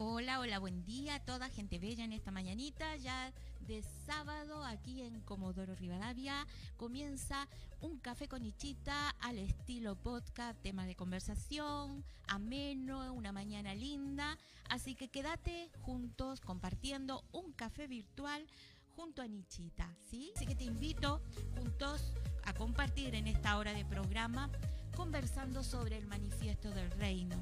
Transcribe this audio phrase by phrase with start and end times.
[0.00, 3.32] Hola, hola, buen día a toda gente bella en esta mañanita, ya
[3.66, 6.46] de sábado aquí en Comodoro Rivadavia.
[6.76, 7.48] Comienza
[7.80, 14.38] un café con Ichita al estilo podcast, tema de conversación, ameno, una mañana linda.
[14.68, 18.46] Así que quédate juntos compartiendo un café virtual
[18.94, 20.30] junto a Nichita, ¿sí?
[20.36, 21.20] Así que te invito
[21.56, 24.48] juntos a compartir en esta hora de programa
[24.94, 27.36] conversando sobre el manifiesto del reino.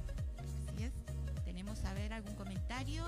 [1.67, 3.05] A ver algún comentario.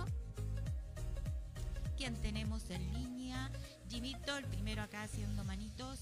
[1.96, 3.52] ¿Quién tenemos en línea?
[3.88, 6.00] Jimito, el primero acá haciendo manitos.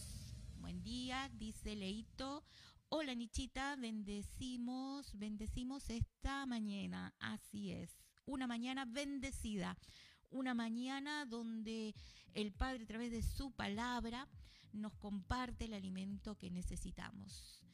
[0.60, 2.44] Buen día, dice Leito.
[2.88, 7.14] Hola Nichita, bendecimos, bendecimos esta mañana.
[7.18, 7.90] Así es,
[8.24, 9.76] una mañana bendecida.
[10.30, 11.94] Una mañana donde
[12.32, 14.26] el Padre a través de su palabra
[14.72, 17.65] nos comparte el alimento que necesitamos.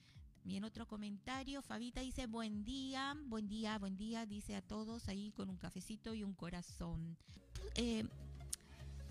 [0.45, 1.62] Bien, otro comentario.
[1.62, 6.14] Fabita dice, buen día, buen día, buen día, dice a todos ahí con un cafecito
[6.14, 7.17] y un corazón.
[7.77, 8.05] Eh,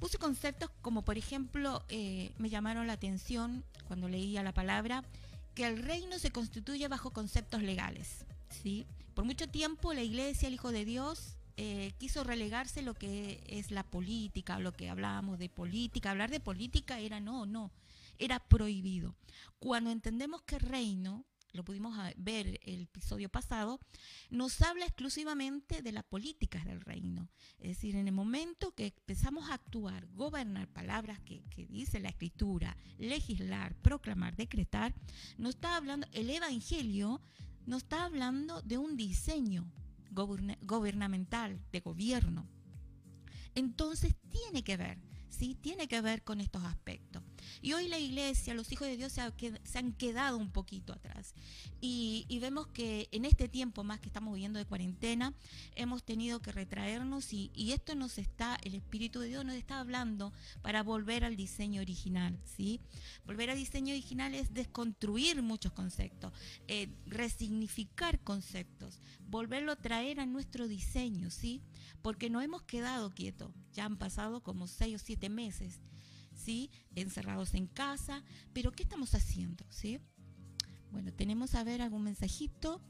[0.02, 5.06] puse conceptos como, por ejemplo, eh, me llamaron la atención cuando leía la palabra,
[5.56, 8.26] que el reino se constituye bajo conceptos legales.
[8.50, 8.86] ¿sí?
[9.14, 13.72] Por mucho tiempo la iglesia, el Hijo de Dios, eh, quiso relegarse lo que es
[13.72, 16.12] la política, lo que hablábamos de política.
[16.12, 17.72] Hablar de política era no, no
[18.18, 19.16] era prohibido.
[19.60, 23.80] Cuando entendemos que reino, lo pudimos ver el episodio pasado,
[24.30, 27.30] nos habla exclusivamente de las políticas del reino.
[27.60, 32.78] Es decir, en el momento que empezamos a actuar, gobernar palabras que, dice la escritura,
[32.98, 34.94] legislar, proclamar, decretar,
[35.38, 37.22] nos está hablando, el Evangelio
[37.66, 39.72] nos está hablando de un diseño
[40.12, 42.48] gubernamental, de gobierno.
[43.56, 44.98] Entonces tiene que ver,
[45.30, 45.56] ¿sí?
[45.56, 47.24] Tiene que ver con estos aspectos.
[47.62, 51.34] Y hoy la iglesia, los hijos de Dios se, han quedado un poquito atrás.
[51.80, 55.34] Y, vemos que en este tiempo más que estamos viviendo de cuarentena,
[55.76, 60.34] hemos tenido que retraernos y, esto nos está, el Espíritu de Dios nos está hablando
[60.62, 62.82] para volver al diseño original, ¿sí?
[63.26, 66.34] Volver al diseño original es desconstruir muchos conceptos,
[66.68, 71.62] eh, resignificar conceptos, volverlo a traer a nuestro diseño, ¿sí?
[72.02, 75.80] Porque no hemos quedado quietos, ya han pasado como seis o siete meses
[76.42, 76.72] ¿sí?
[76.96, 80.00] Encerrados en casa, pero ¿qué estamos haciendo, sí?
[80.92, 82.82] Bueno, tenemos a ver algún mensajito.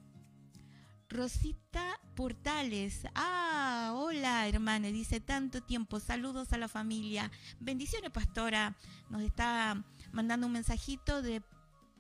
[1.10, 3.06] Rosita Portales.
[3.16, 6.00] Ah, hola hermana, dice tanto tiempo.
[6.00, 7.30] Saludos a la familia.
[7.60, 8.78] Bendiciones, pastora.
[9.10, 9.84] Nos está
[10.14, 11.44] mandando un mensajito de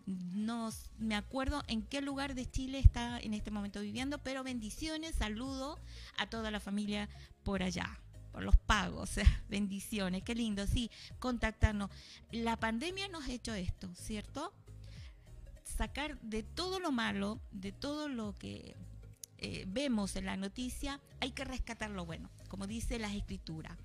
[0.06, 5.16] no me acuerdo en qué lugar de Chile está en este momento viviendo, pero bendiciones,
[5.16, 5.78] saludo
[6.18, 7.07] a toda la familia
[7.44, 8.00] por allá
[8.31, 9.12] por los pagos,
[9.50, 11.90] bendiciones, qué lindo, sí, contactarnos.
[12.31, 14.53] La pandemia nos ha hecho esto, ¿cierto?
[15.64, 18.75] Sacar de todo lo malo, de todo lo que
[19.38, 23.78] eh, vemos en la noticia, hay que rescatar lo bueno, como dice la escritura.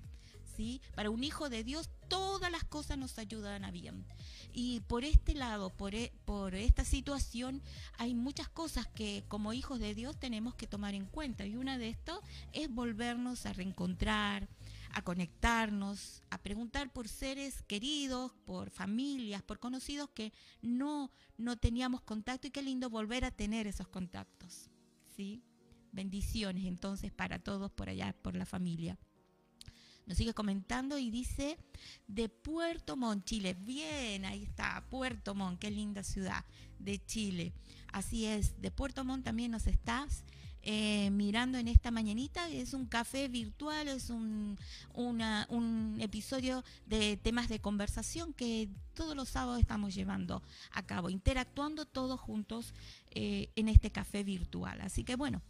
[0.57, 0.81] ¿Sí?
[0.95, 4.05] Para un hijo de Dios todas las cosas nos ayudan a bien.
[4.53, 7.61] Y por este lado, por, e, por esta situación,
[7.99, 11.45] hay muchas cosas que como hijos de Dios tenemos que tomar en cuenta.
[11.45, 12.17] Y una de estas
[12.53, 14.49] es volvernos a reencontrar,
[14.93, 22.01] a conectarnos, a preguntar por seres queridos, por familias, por conocidos que no, no teníamos
[22.01, 24.71] contacto y qué lindo volver a tener esos contactos.
[25.15, 25.43] ¿sí?
[25.91, 28.97] Bendiciones entonces para todos por allá, por la familia.
[30.07, 31.57] Nos sigue comentando y dice
[32.07, 33.53] de Puerto Montt, Chile.
[33.53, 36.45] Bien, ahí está, Puerto Montt, qué linda ciudad
[36.79, 37.51] de Chile.
[37.91, 40.23] Así es, de Puerto Montt también nos estás
[40.61, 42.49] eh, mirando en esta mañanita.
[42.49, 44.57] Es un café virtual, es un,
[45.99, 50.41] episodio de temas de conversación que todos los sábados estamos llevando
[50.71, 52.73] a cabo, interactuando todos juntos
[53.11, 54.79] eh, en este café virtual.
[54.79, 55.41] Así que bueno,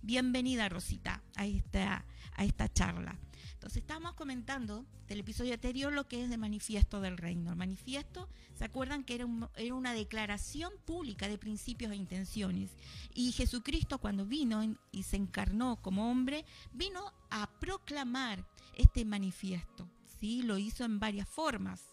[0.00, 3.18] bienvenida Rosita a esta charla.
[3.66, 7.50] Entonces estábamos comentando del episodio anterior lo que es de manifiesto del reino.
[7.50, 12.70] El manifiesto, ¿se acuerdan que era, era una declaración pública de principios e intenciones?
[13.12, 18.46] Y Jesucristo cuando vino y se encarnó como hombre, vino a proclamar
[18.76, 19.90] este manifiesto.
[20.20, 20.42] ¿sí?
[20.42, 21.90] Lo hizo en varias formas.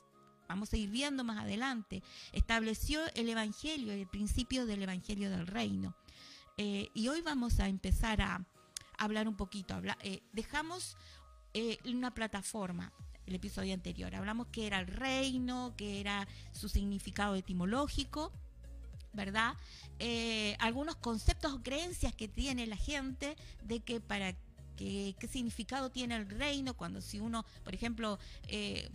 [0.47, 2.03] Vamos a ir viendo más adelante.
[2.33, 5.95] Estableció el Evangelio, el principio del Evangelio del reino.
[6.55, 8.45] Eh, y hoy vamos a empezar a
[8.99, 9.81] hablar un poquito.
[10.03, 10.97] Eh, dejamos
[11.53, 12.91] eh, una plataforma,
[13.25, 14.13] el episodio anterior.
[14.15, 18.31] Hablamos que era el reino, que era su significado etimológico,
[19.13, 19.55] ¿verdad?
[19.99, 24.35] Eh, algunos conceptos o creencias que tiene la gente de que para
[24.75, 28.89] qué significado tiene el reino cuando si uno, por ejemplo, eh,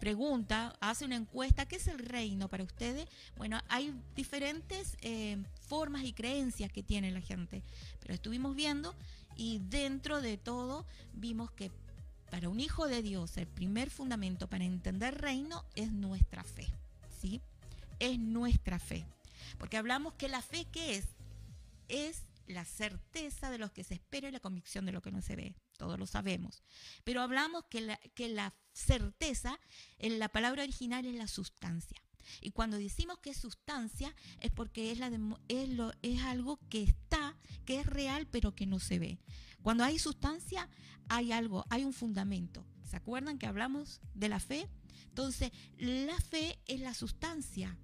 [0.00, 3.06] pregunta, hace una encuesta, ¿qué es el reino para ustedes?
[3.36, 5.36] Bueno, hay diferentes eh,
[5.68, 7.62] formas y creencias que tiene la gente,
[8.00, 8.94] pero estuvimos viendo
[9.36, 11.70] y dentro de todo vimos que
[12.30, 16.66] para un hijo de Dios el primer fundamento para entender reino es nuestra fe,
[17.20, 17.42] ¿sí?
[17.98, 19.04] Es nuestra fe.
[19.58, 21.04] Porque hablamos que la fe, ¿qué es?
[21.88, 25.22] Es la certeza de lo que se espera y la convicción de lo que no
[25.22, 25.54] se ve.
[25.76, 26.62] Todos lo sabemos.
[27.04, 29.58] Pero hablamos que la, que la certeza,
[29.98, 32.00] en la palabra original, es la sustancia.
[32.40, 35.10] Y cuando decimos que es sustancia, es porque es, la
[35.48, 39.18] es, lo, es algo que está, que es real, pero que no se ve.
[39.62, 40.68] Cuando hay sustancia,
[41.08, 42.64] hay algo, hay un fundamento.
[42.82, 44.68] ¿Se acuerdan que hablamos de la fe?
[45.08, 47.78] Entonces, la fe es la sustancia,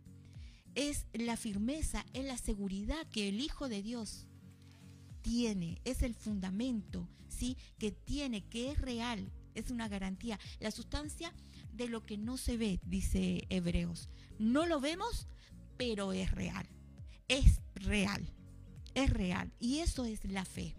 [0.75, 4.27] es la firmeza, es la seguridad que el Hijo de Dios
[5.23, 7.57] tiene, es el fundamento, ¿sí?
[7.79, 10.39] Que tiene, que es real, es una garantía.
[10.61, 11.33] La sustancia
[11.73, 14.09] de lo que no se ve, dice Hebreos.
[14.39, 15.27] No lo vemos,
[15.77, 16.69] pero es real.
[17.29, 18.33] Es real.
[18.95, 19.53] Es real.
[19.59, 20.75] Y eso es la fe.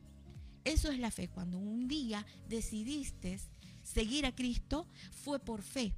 [0.67, 1.29] Eso es la fe.
[1.29, 3.39] Cuando un día decidiste
[3.83, 4.85] seguir a Cristo,
[5.23, 5.95] fue por fe,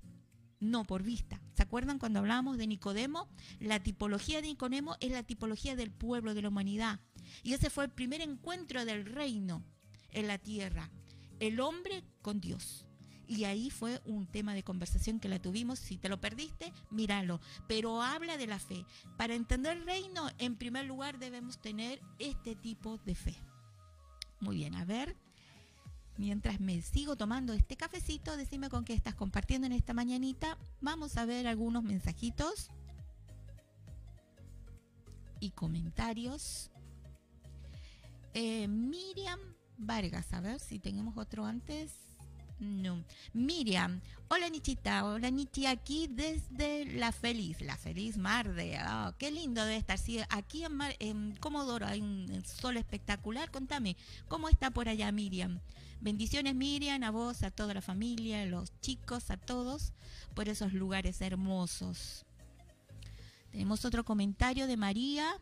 [0.59, 1.41] no por vista.
[1.55, 3.27] ¿Se acuerdan cuando hablábamos de Nicodemo?
[3.59, 6.99] La tipología de Nicodemo es la tipología del pueblo, de la humanidad.
[7.41, 9.63] Y ese fue el primer encuentro del reino
[10.11, 10.91] en la tierra,
[11.39, 12.85] el hombre con Dios.
[13.25, 15.79] Y ahí fue un tema de conversación que la tuvimos.
[15.79, 17.41] Si te lo perdiste, míralo.
[17.67, 18.85] Pero habla de la fe.
[19.17, 23.48] Para entender el reino, en primer lugar debemos tener este tipo de fe.
[24.39, 25.15] Muy bien, a ver.
[26.17, 30.57] Mientras me sigo tomando este cafecito, decime con qué estás compartiendo en esta mañanita.
[30.81, 32.69] Vamos a ver algunos mensajitos
[35.39, 36.71] y comentarios.
[38.33, 39.39] Eh, Miriam
[39.77, 42.08] Vargas, a ver si tenemos otro antes.
[42.59, 43.05] No.
[43.31, 49.31] Miriam, hola Nichita, hola Nichi, aquí desde La Feliz, La Feliz Mar de, oh, qué
[49.31, 49.97] lindo de estar.
[50.29, 53.49] Aquí en, en Comodoro hay un sol espectacular.
[53.49, 53.95] Contame,
[54.27, 55.61] ¿cómo está por allá Miriam?
[56.01, 59.93] Bendiciones Miriam, a vos, a toda la familia, a los chicos, a todos,
[60.33, 62.25] por esos lugares hermosos.
[63.51, 65.39] Tenemos otro comentario de María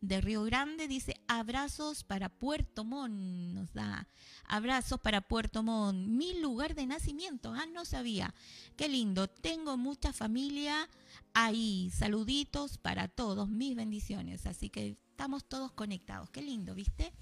[0.00, 4.08] de Río Grande dice abrazos para Puerto Montt, nos da
[4.44, 8.34] abrazos para Puerto Montt, mi lugar de nacimiento, ah, no sabía,
[8.76, 10.88] qué lindo, tengo mucha familia
[11.34, 17.12] ahí, saluditos para todos, mis bendiciones, así que estamos todos conectados, qué lindo, ¿viste?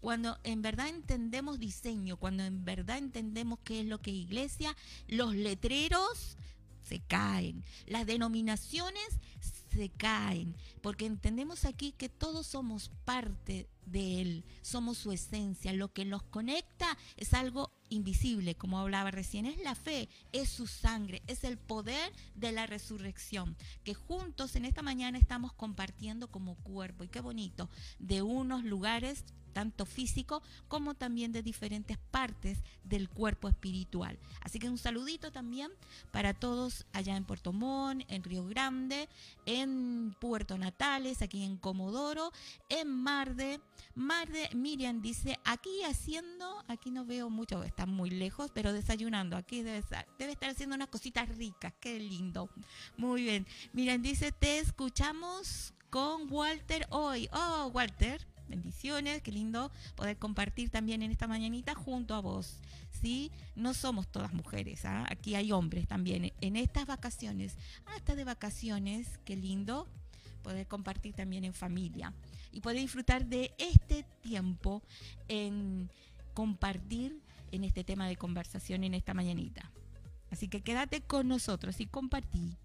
[0.00, 4.76] Cuando en verdad entendemos diseño, cuando en verdad entendemos qué es lo que es iglesia,
[5.08, 6.36] los letreros
[6.82, 9.18] se caen, las denominaciones
[9.76, 15.92] se caen, porque entendemos aquí que todos somos parte de Él, somos su esencia, lo
[15.92, 21.22] que nos conecta es algo invisible, como hablaba recién, es la fe, es su sangre,
[21.26, 27.04] es el poder de la resurrección, que juntos en esta mañana estamos compartiendo como cuerpo,
[27.04, 27.68] y qué bonito,
[27.98, 29.24] de unos lugares
[29.56, 34.18] tanto físico como también de diferentes partes del cuerpo espiritual.
[34.42, 35.70] Así que un saludito también
[36.10, 39.08] para todos allá en Puerto Montt, en Río Grande,
[39.46, 42.32] en Puerto Natales, aquí en Comodoro,
[42.68, 43.58] en Marde.
[43.94, 49.62] Marde, Miriam dice, aquí haciendo, aquí no veo mucho, está muy lejos, pero desayunando, aquí
[49.62, 50.06] debe estar,
[50.48, 52.48] haciendo unas cositas ricas, qué lindo.
[52.96, 53.46] Muy bien.
[53.74, 57.28] Miriam dice, te escuchamos con Walter hoy.
[57.32, 62.60] Oh, Walter, Bendiciones, qué lindo poder compartir también en esta mañanita junto a vos.
[63.02, 63.30] ¿sí?
[63.56, 65.04] No somos todas mujeres, ¿ah?
[65.10, 66.32] aquí hay hombres también.
[66.40, 69.86] En estas vacaciones, hasta de vacaciones, qué lindo
[70.42, 72.14] poder compartir también en familia
[72.52, 74.80] y poder disfrutar de este tiempo
[75.28, 75.90] en
[76.32, 77.25] compartir
[77.56, 79.72] en este tema de conversación en esta mañanita.
[80.30, 82.56] Así que quédate con nosotros y compartí.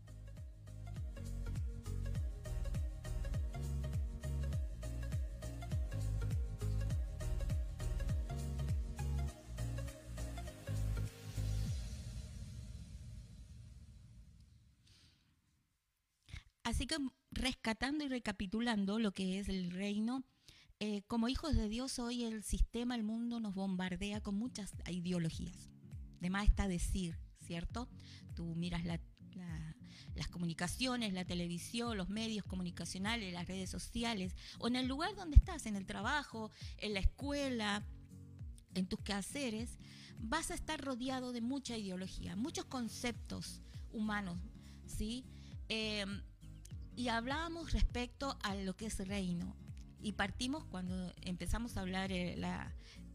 [16.63, 16.95] Así que
[17.31, 20.23] rescatando y recapitulando lo que es el reino,
[20.83, 25.69] eh, como hijos de Dios hoy el sistema, el mundo nos bombardea con muchas ideologías.
[26.19, 27.87] De más está decir, ¿cierto?
[28.33, 28.99] Tú miras las
[30.31, 35.67] comunicaciones, la televisión, los medios comunicacionales, las redes sociales, o en el lugar donde estás,
[35.67, 37.85] en el trabajo, en la escuela,
[38.73, 39.77] en tus quehaceres,
[40.17, 43.61] vas a estar rodeado de mucha ideología, muchos conceptos
[43.91, 44.39] humanos,
[44.87, 45.25] ¿sí?
[45.69, 46.07] Eh,
[46.95, 49.60] y hablábamos respecto a lo que es reino.
[50.01, 52.35] Y partimos cuando empezamos a hablar eh,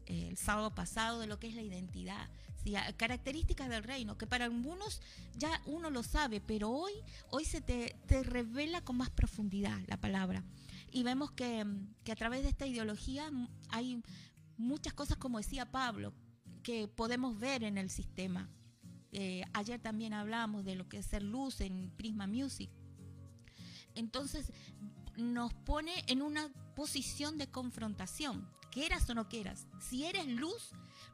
[0.05, 2.29] el sábado pasado de lo que es la identidad,
[2.97, 5.01] características del reino, que para algunos
[5.37, 6.91] ya uno lo sabe, pero hoy,
[7.29, 10.43] hoy se te, te revela con más profundidad la palabra.
[10.91, 11.65] Y vemos que,
[12.03, 13.29] que a través de esta ideología
[13.69, 14.01] hay
[14.57, 16.13] muchas cosas, como decía Pablo,
[16.63, 18.49] que podemos ver en el sistema.
[19.11, 22.69] Eh, ayer también hablamos de lo que es ser luz en Prisma Music.
[23.95, 24.51] Entonces
[25.17, 29.67] nos pone en una posición de confrontación, quieras o no quieras.
[29.79, 30.71] Si eres luz,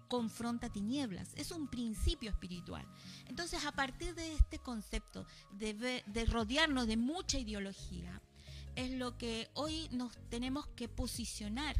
[0.07, 1.29] confronta tinieblas.
[1.35, 2.85] Es un principio espiritual.
[3.27, 8.21] Entonces, a partir de este concepto de, de rodearnos de mucha ideología,
[8.75, 11.75] es lo que hoy nos tenemos que posicionar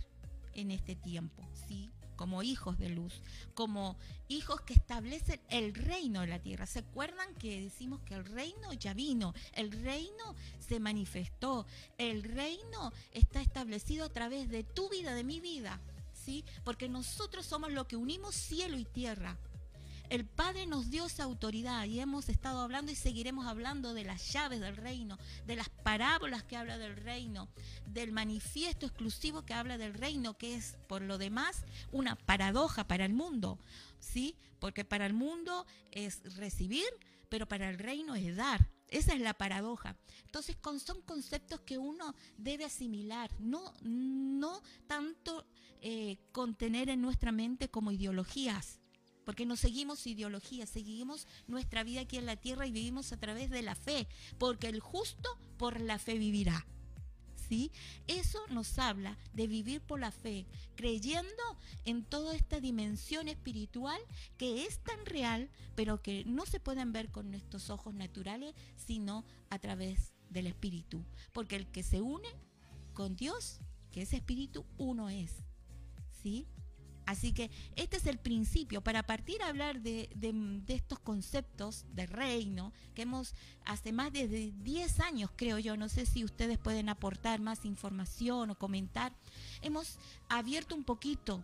[0.54, 1.92] en este tiempo, ¿sí?
[2.24, 3.22] Como hijos de luz,
[3.54, 3.98] como
[4.30, 6.66] hijos que establecen el reino de la tierra.
[6.66, 9.34] ¿Se acuerdan que decimos que el reino ya vino?
[9.52, 10.34] El reino
[10.66, 11.66] se manifestó.
[11.98, 15.82] El reino está establecido a través de tu vida, de mi vida.
[16.14, 16.46] ¿Sí?
[16.64, 19.38] Porque nosotros somos lo que unimos cielo y tierra.
[20.10, 24.32] El Padre nos dio esa autoridad y hemos estado hablando y seguiremos hablando de las
[24.32, 25.18] llaves del reino,
[25.48, 27.50] de las parábolas que habla del reino,
[27.88, 33.06] del manifiesto exclusivo que habla del reino, que es por lo demás una paradoja para
[33.06, 33.58] el mundo,
[34.00, 34.36] ¿sí?
[34.60, 36.88] Porque para el mundo es recibir,
[37.30, 38.70] pero para el reino es dar.
[38.90, 39.98] Esa es la paradoja.
[40.26, 40.56] Entonces
[40.86, 45.48] son conceptos que uno debe asimilar, no, no tanto
[45.82, 48.80] eh, contener en nuestra mente como ideologías,
[49.26, 53.50] porque no seguimos ideología, seguimos nuestra vida aquí en la tierra y vivimos a través
[53.50, 56.66] de la fe, porque el justo por la fe vivirá.
[57.50, 57.72] ¿Sí?
[58.08, 61.44] Eso nos habla de vivir por la fe, creyendo
[61.84, 64.00] en toda esta dimensión espiritual
[64.38, 69.26] que es tan real, pero que no se pueden ver con nuestros ojos naturales, sino
[69.50, 71.06] a través del espíritu.
[71.34, 72.30] Porque el que se une
[72.94, 73.60] con Dios,
[73.92, 75.44] que es espíritu, uno es.
[76.22, 76.48] ¿Sí?
[77.06, 80.10] Así que este es el principio para partir a hablar de,
[80.68, 86.06] estos conceptos de reino que hemos hace más de 10 años, creo yo, no sé
[86.06, 89.14] si ustedes pueden aportar más información o comentar,
[89.62, 91.44] hemos abierto un poquito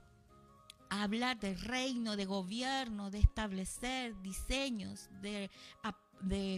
[0.90, 5.50] a hablar de reino, de gobierno, de establecer diseños, de,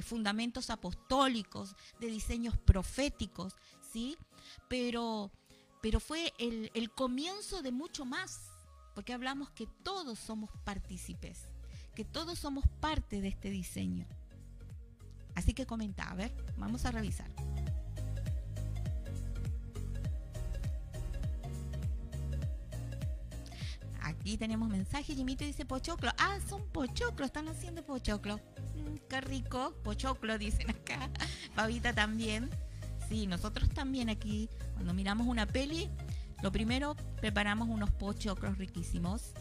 [0.03, 3.55] fundamentos apostólicos, de diseños proféticos,
[3.91, 4.15] ¿sí?
[4.69, 5.31] Pero,
[5.81, 8.50] pero fue el comienzo de mucho más
[8.93, 11.39] porque hablamos que todos somos partícipes,
[11.95, 14.05] que todos somos parte de este diseño.
[15.35, 17.29] Así que comenta, a ver, vamos a revisar.
[24.01, 26.11] Aquí tenemos mensaje, Jimito dice pochoclo.
[26.17, 28.37] Ah, son pochoclo, están haciendo pochoclo.
[28.75, 31.09] Mm, qué rico, pochoclo dicen acá.
[31.55, 32.49] Pavita también.
[33.09, 35.89] Sí, nosotros también aquí, cuando miramos una peli,
[36.41, 39.33] lo primero, preparamos unos pochoclos riquísimos.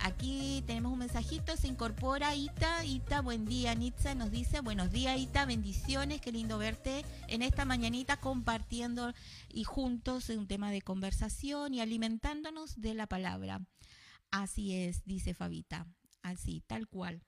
[0.00, 2.84] Aquí tenemos un mensajito, se incorpora Ita.
[2.84, 3.74] Ita, buen día.
[3.74, 9.14] Nitza nos dice, buenos días Ita, bendiciones, qué lindo verte en esta mañanita compartiendo
[9.48, 13.62] y juntos un tema de conversación y alimentándonos de la palabra.
[14.30, 15.86] Así es, dice Fabita,
[16.22, 17.22] así, tal cual.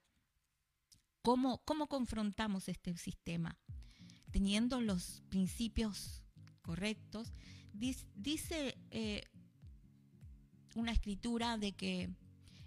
[1.23, 3.57] ¿Cómo, cómo confrontamos este sistema?
[4.31, 6.23] Teniendo los principios
[6.61, 7.33] correctos
[7.72, 9.22] Dice eh,
[10.75, 12.10] una escritura de que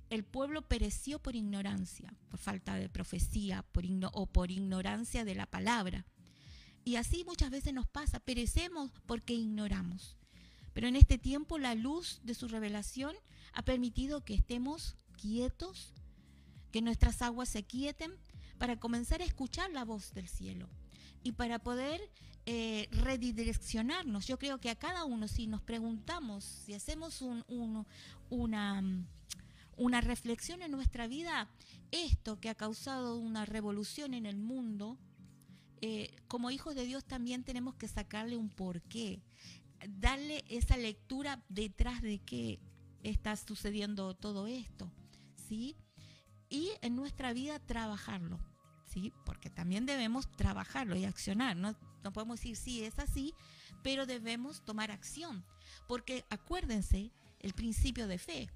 [0.10, 5.46] el pueblo pereció por ignorancia, por falta de profecía por o por ignorancia de la
[5.46, 6.06] palabra.
[6.84, 10.18] Y así muchas veces nos pasa, perecemos porque ignoramos.
[10.74, 13.16] Pero en este tiempo la luz de su revelación
[13.54, 15.94] ha permitido que estemos quietos,
[16.72, 18.12] que nuestras aguas se quieten
[18.58, 20.70] para comenzar a escuchar la voz del cielo
[21.24, 22.02] y para poder
[22.46, 24.28] eh, redireccionarnos.
[24.28, 27.46] Yo creo que a cada uno, si nos preguntamos, si hacemos un,
[28.30, 28.84] una,
[29.78, 31.50] una reflexión en nuestra vida,
[31.92, 34.98] esto que ha causado una revolución en el mundo,
[35.82, 39.22] eh, como hijos de Dios también tenemos que sacarle un porqué,
[39.88, 42.60] darle esa lectura detrás de qué
[43.04, 44.92] está sucediendo todo esto,
[45.48, 45.76] ¿sí?
[46.50, 48.40] Y en nuestra vida trabajarlo.
[48.92, 49.14] ¿sí?
[49.26, 53.34] Porque también debemos trabajarlo y accionar, no, no podemos decir sí, es así,
[53.84, 55.44] pero debemos tomar acción,
[55.88, 58.50] porque acuérdense el principio de fe.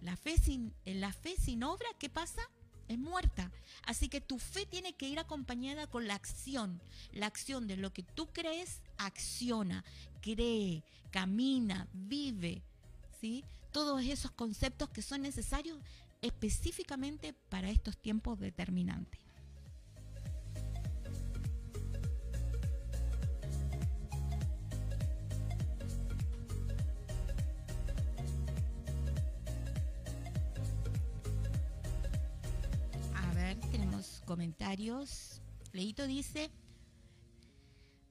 [0.00, 2.42] La fe sin, la fe sin obra, ¿qué pasa?
[2.88, 3.50] Es muerta.
[3.86, 6.82] Así que tu fe tiene que ir acompañada con la acción.
[7.12, 9.84] La acción de lo que tú crees, acciona,
[10.20, 12.62] cree, camina, vive.
[13.20, 13.44] ¿sí?
[13.72, 15.78] Todos esos conceptos que son necesarios
[16.20, 19.23] específicamente para estos tiempos determinantes.
[34.24, 35.40] Comentarios.
[35.72, 36.50] Leito dice,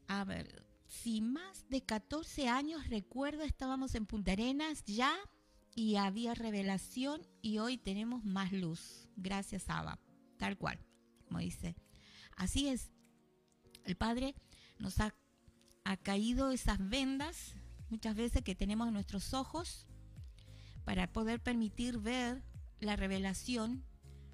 [0.07, 5.13] a ver, si más de 14 años recuerdo estábamos en Punta Arenas ya
[5.75, 9.07] y había revelación y hoy tenemos más luz.
[9.15, 9.99] Gracias, Abba.
[10.37, 10.79] Tal cual,
[11.27, 11.75] como dice.
[12.35, 12.91] Así es.
[13.85, 14.35] El Padre
[14.79, 15.15] nos ha,
[15.83, 17.53] ha caído esas vendas
[17.89, 19.87] muchas veces que tenemos en nuestros ojos
[20.83, 22.43] para poder permitir ver
[22.79, 23.83] la revelación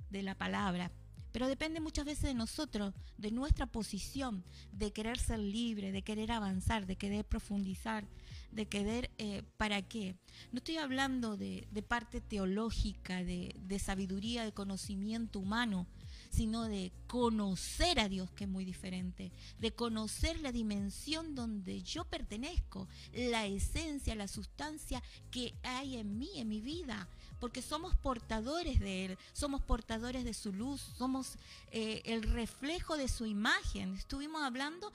[0.09, 0.91] de la palabra.
[1.31, 6.31] Pero depende muchas veces de nosotros, de nuestra posición, de querer ser libre, de querer
[6.31, 8.05] avanzar, de querer profundizar,
[8.51, 10.15] de querer, eh, ¿para qué?
[10.51, 15.87] No estoy hablando de, parte teológica, de, de sabiduría, de conocimiento humano,
[16.29, 22.05] sino de conocer a Dios, que es muy diferente, de conocer la dimensión donde yo
[22.05, 27.07] pertenezco, la esencia, la sustancia que hay en mí, en mi vida,
[27.39, 31.35] porque somos portadores de Él, somos portadores de su luz, somos
[31.71, 33.95] eh, el reflejo de su imagen.
[33.95, 34.91] Estuvimos hablando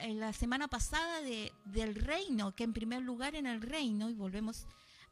[0.00, 4.66] la semana pasada de, del reino, que en primer lugar en el reino, y volvemos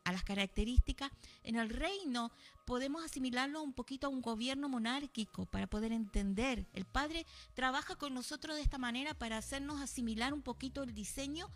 [0.05, 1.11] a las características,
[1.45, 2.31] en el reino
[2.65, 6.67] podemos asimilarlo un poquito a un gobierno monárquico para poder entender.
[6.73, 11.51] El Padre trabaja con nosotros de esta manera para hacernos asimilar un poquito el diseño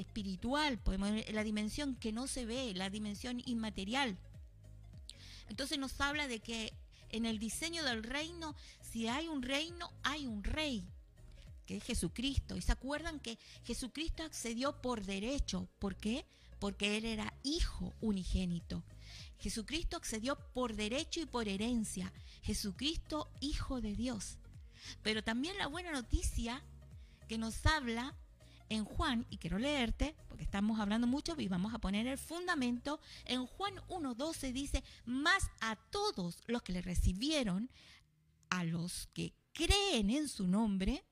[0.00, 4.16] espiritual, podemos la dimensión que no se ve, la dimensión inmaterial.
[5.48, 6.72] Entonces nos habla de que
[7.10, 10.84] en el diseño del reino, si hay un reino, hay un rey,
[11.66, 12.56] que es Jesucristo.
[12.56, 15.68] Y se acuerdan que Jesucristo accedió por derecho.
[15.78, 16.24] ¿Por qué?
[16.58, 18.82] Porque Él era hijo unigénito.
[19.38, 22.12] Jesucristo accedió por derecho y por herencia.
[22.42, 24.38] Jesucristo, hijo de Dios.
[25.02, 26.62] Pero también la buena noticia
[27.28, 28.14] que nos habla
[28.72, 33.00] en Juan, y quiero leerte, porque estamos hablando mucho y vamos a poner el fundamento,
[33.26, 37.70] en Juan 1.12 dice, más a todos los que le recibieron,
[38.50, 41.04] a los que creen en su nombre,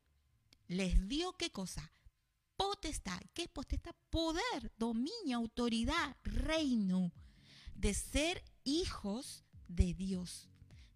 [0.68, 1.92] les dio qué cosa?
[2.56, 3.20] Potestad.
[3.34, 3.94] ¿Qué es potestad?
[4.10, 7.12] Poder, dominio, autoridad, reino,
[7.74, 10.49] de ser hijos de Dios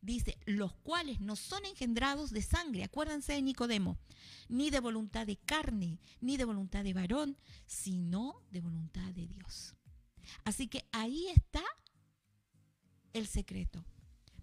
[0.05, 3.99] dice, los cuales no son engendrados de sangre, acuérdense de Nicodemo,
[4.49, 7.37] ni de voluntad de carne, ni de voluntad de varón,
[7.67, 9.75] sino de voluntad de Dios.
[10.45, 11.64] Así que ahí está
[13.12, 13.85] el secreto.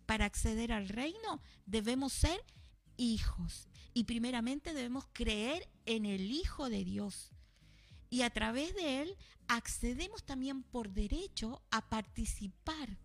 [0.06, 2.43] Para acceder al reino debemos ser
[2.97, 7.32] hijos y primeramente debemos creer en el Hijo de Dios.
[8.10, 12.97] Y a través de él accedemos también por derecho a participar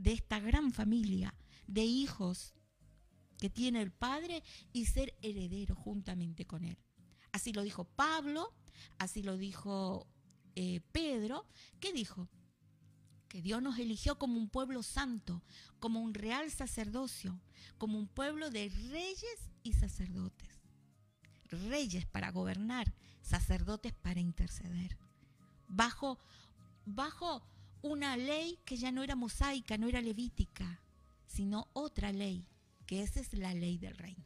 [0.00, 1.34] de esta gran familia
[1.66, 2.54] de hijos
[3.38, 6.78] que tiene el Padre y ser heredero juntamente con Él.
[7.32, 8.52] Así lo dijo Pablo,
[8.98, 10.06] así lo dijo
[10.56, 11.46] eh, Pedro.
[11.80, 12.28] ¿Qué dijo?
[13.28, 15.42] Que Dios nos eligió como un pueblo santo,
[15.78, 17.40] como un real sacerdocio,
[17.78, 20.60] como un pueblo de reyes y sacerdotes.
[21.44, 24.98] Reyes para gobernar, sacerdotes para interceder.
[25.68, 26.18] Bajo,
[26.84, 27.42] bajo
[27.82, 30.80] una ley que ya no era mosaica, no era levítica,
[31.26, 32.46] sino otra ley,
[32.86, 34.24] que esa es la ley del reino.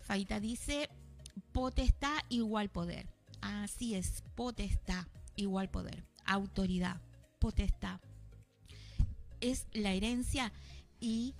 [0.00, 0.88] Faita dice,
[1.52, 3.08] potestad igual poder.
[3.40, 6.04] Así es, potestad igual poder.
[6.24, 7.00] Autoridad,
[7.38, 8.00] potestad.
[9.40, 10.52] Es la herencia
[10.98, 11.34] y,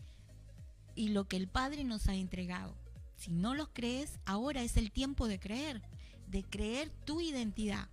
[0.94, 2.79] y lo que el Padre nos ha entregado.
[3.20, 5.83] Si no los crees, ahora es el tiempo de creer,
[6.28, 7.90] de creer tu identidad.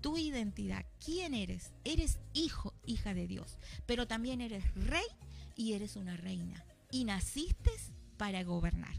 [0.00, 1.72] Tu identidad, quién eres.
[1.82, 5.06] Eres hijo, hija de Dios, pero también eres rey
[5.56, 6.64] y eres una reina.
[6.92, 7.72] Y naciste
[8.16, 8.94] para gobernar.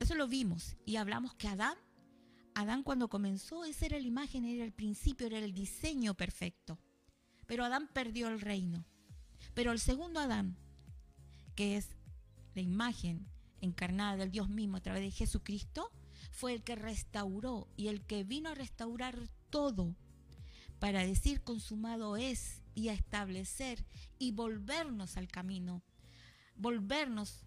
[0.00, 1.78] Eso lo vimos y hablamos que Adán
[2.56, 6.78] Adán cuando comenzó, esa era la imagen, era el principio, era el diseño perfecto.
[7.46, 8.86] Pero Adán perdió el reino.
[9.52, 10.56] Pero el segundo Adán,
[11.54, 11.90] que es
[12.54, 13.26] la imagen
[13.60, 15.92] encarnada del Dios mismo a través de Jesucristo,
[16.30, 19.94] fue el que restauró y el que vino a restaurar todo
[20.78, 23.84] para decir consumado es y a establecer
[24.18, 25.82] y volvernos al camino,
[26.56, 27.44] volvernos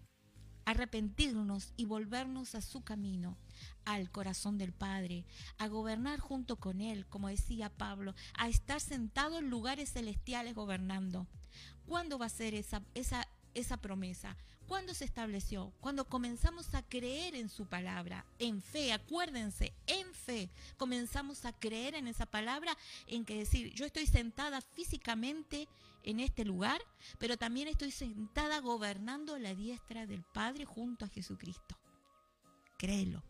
[0.70, 3.36] arrepentirnos y volvernos a su camino,
[3.84, 5.24] al corazón del Padre,
[5.58, 11.26] a gobernar junto con Él, como decía Pablo, a estar sentado en lugares celestiales gobernando.
[11.86, 14.36] ¿Cuándo va a ser esa, esa esa promesa?
[14.66, 15.72] ¿Cuándo se estableció?
[15.80, 21.94] Cuando comenzamos a creer en su palabra, en fe, acuérdense, en fe, comenzamos a creer
[21.94, 25.68] en esa palabra, en que decir, yo estoy sentada físicamente
[26.04, 26.80] en este lugar,
[27.18, 31.76] pero también estoy sentada gobernando la diestra del Padre junto a Jesucristo.
[32.78, 33.29] Créelo.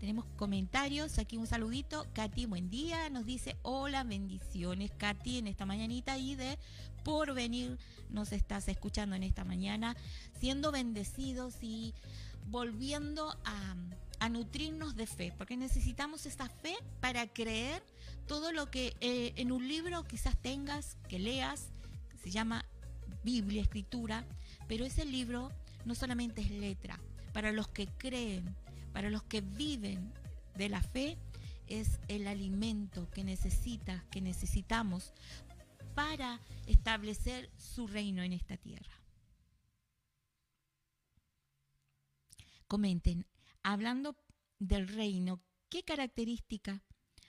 [0.00, 2.06] Tenemos comentarios, aquí un saludito.
[2.14, 3.10] Katy, buen día.
[3.10, 6.58] Nos dice, hola, bendiciones, Katy, en esta mañanita y de
[7.04, 9.94] por venir nos estás escuchando en esta mañana,
[10.38, 11.92] siendo bendecidos y
[12.46, 13.76] volviendo a,
[14.30, 17.82] nutrirnos de fe, porque necesitamos esa fe para creer
[18.26, 21.68] todo lo que eh, en un libro quizás tengas, que leas,
[22.22, 22.64] se llama
[23.24, 24.24] Biblia, escritura,
[24.68, 25.50] pero ese libro
[25.84, 27.00] no solamente es letra,
[27.32, 28.54] para los que creen,
[28.92, 30.12] para los que viven
[30.56, 31.18] de la fe,
[31.66, 35.12] es el alimento que necesita, que necesitamos
[35.94, 39.00] para establecer su reino en esta tierra.
[42.66, 43.26] Comenten,
[43.62, 44.16] hablando
[44.58, 46.82] del reino, ¿qué característica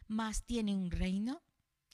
[0.08, 1.42] más tiene un reino?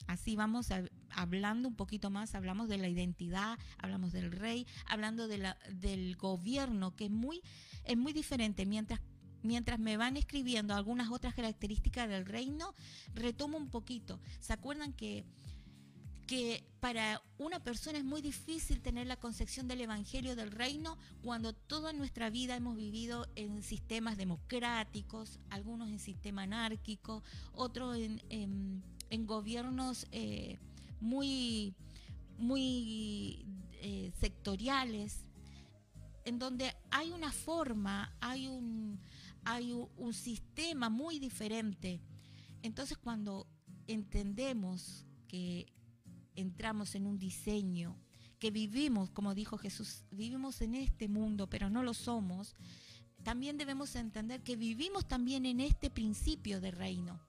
[0.06, 0.68] Así vamos
[1.10, 6.94] hablando un poquito más, hablamos de la identidad, hablamos del rey, hablando de del gobierno,
[6.94, 7.42] que es muy,
[7.84, 8.64] es muy diferente.
[8.64, 9.00] Mientras
[9.42, 12.74] mientras me van escribiendo algunas otras características del reino,
[13.14, 14.20] retomo un poquito.
[14.40, 15.24] ¿Se acuerdan que,
[16.26, 21.52] que para una persona es muy difícil tener la concepción del Evangelio del reino cuando
[21.52, 27.22] toda nuestra vida hemos vivido en sistemas democráticos, algunos en sistema anárquico,
[27.52, 27.96] otros
[28.28, 28.82] en,
[29.26, 30.58] gobiernos eh,
[31.00, 31.74] muy,
[32.38, 33.46] muy
[33.80, 35.24] eh, sectoriales,
[36.24, 39.00] en donde hay una forma, hay un,
[39.44, 42.00] hay un, sistema muy diferente.
[42.62, 43.46] Entonces cuando
[43.86, 45.66] entendemos que
[46.34, 47.96] entramos en un diseño,
[48.38, 52.54] que vivimos, como dijo Jesús, vivimos en este mundo, pero no lo somos,
[53.24, 57.20] también debemos entender que vivimos también en este principio de reino.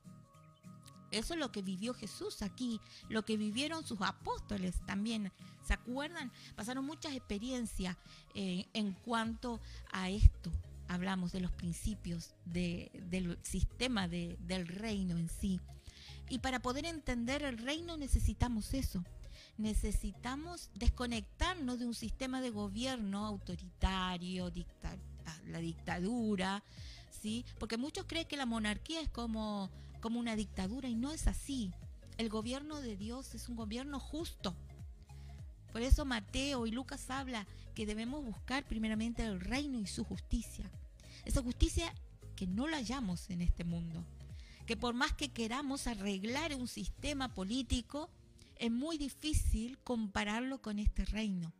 [1.12, 5.32] Eso es lo que vivió Jesús aquí, lo que vivieron sus apóstoles también.
[5.65, 6.32] ¿Se acuerdan?
[6.56, 7.98] Pasaron muchas experiencias
[8.36, 9.60] eh, en cuanto
[9.91, 10.52] a esto
[10.89, 15.62] hablamos de los principios del sistema del reino en sí.
[16.30, 19.04] Y para poder entender el reino necesitamos eso.
[19.58, 24.52] Necesitamos desconectarnos de un sistema de gobierno autoritario,
[25.47, 26.63] la dictadura,
[27.21, 27.45] ¿sí?
[27.60, 29.69] Porque muchos creen que la monarquía es como,
[30.02, 31.71] como una dictadura y no es así.
[32.17, 34.56] El gobierno de Dios es un gobierno justo.
[35.72, 40.70] Por eso Mateo y Lucas habla que debemos buscar primeramente el reino y su justicia.
[41.26, 41.94] Esa justicia
[42.36, 44.06] que no la hallamos en este mundo.
[44.66, 48.10] Que por más que queramos arreglar un sistema político,
[48.56, 51.54] es muy difícil compararlo con este reino.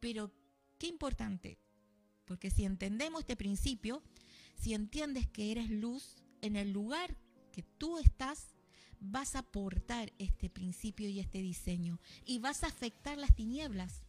[0.00, 0.32] Pero
[0.78, 1.58] qué importante,
[2.24, 4.02] porque si entendemos este principio,
[4.56, 7.16] si entiendes que eres luz en el lugar
[7.52, 8.54] que tú estás,
[9.00, 14.02] vas a aportar este principio y este diseño y vas a afectar las tinieblas.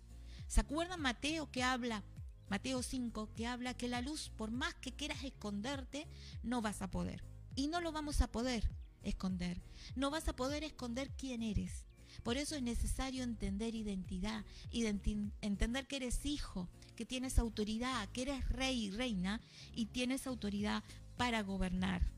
[0.48, 2.04] ¿Se acuerdan Mateo que habla
[2.52, 6.06] Mateo 5, que habla que la luz, por más que quieras esconderte,
[6.44, 7.24] no vas a poder.
[7.56, 8.70] Y no lo vamos a poder
[9.04, 9.62] esconder.
[9.96, 11.86] No vas a poder esconder quién eres.
[12.24, 18.50] Por eso es necesario entender identidad, entender que eres hijo, que tienes autoridad, que eres
[18.50, 19.40] rey y reina
[19.74, 20.84] y tienes autoridad
[21.16, 22.12] para gobernar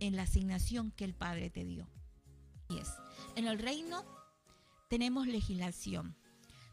[0.00, 1.88] en la asignación que el Padre te dio.
[3.36, 4.04] En el reino
[4.88, 6.16] tenemos legislación.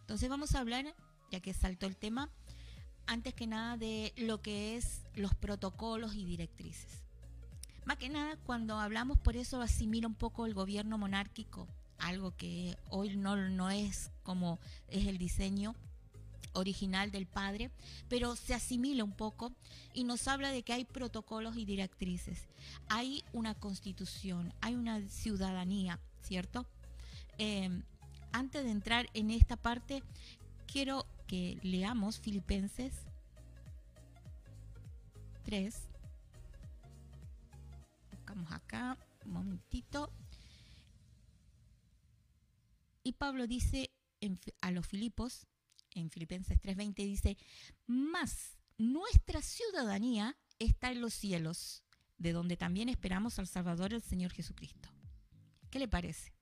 [0.01, 0.93] Entonces vamos a hablar,
[1.31, 2.29] ya que saltó el tema,
[3.05, 7.03] antes que nada de lo que es los protocolos y directrices.
[7.85, 12.77] Más que nada, cuando hablamos por eso asimila un poco el gobierno monárquico, algo que
[12.89, 15.75] hoy no, no es como es el diseño
[16.53, 17.71] original del padre,
[18.07, 19.53] pero se asimila un poco
[19.93, 22.47] y nos habla de que hay protocolos y directrices.
[22.87, 26.65] Hay una constitución, hay una ciudadanía, ¿cierto?
[27.37, 27.69] Eh,
[28.31, 30.03] antes de entrar en esta parte,
[30.67, 32.93] quiero que leamos Filipenses
[35.45, 35.75] 3.
[38.11, 40.11] Buscamos acá, un momentito.
[43.03, 43.89] Y Pablo dice
[44.61, 45.47] a los Filipos,
[45.91, 47.37] en Filipenses 3:20 dice,
[47.87, 51.83] más nuestra ciudadanía está en los cielos,
[52.17, 54.89] de donde también esperamos al Salvador, el Señor Jesucristo.
[55.69, 56.33] ¿Qué le parece?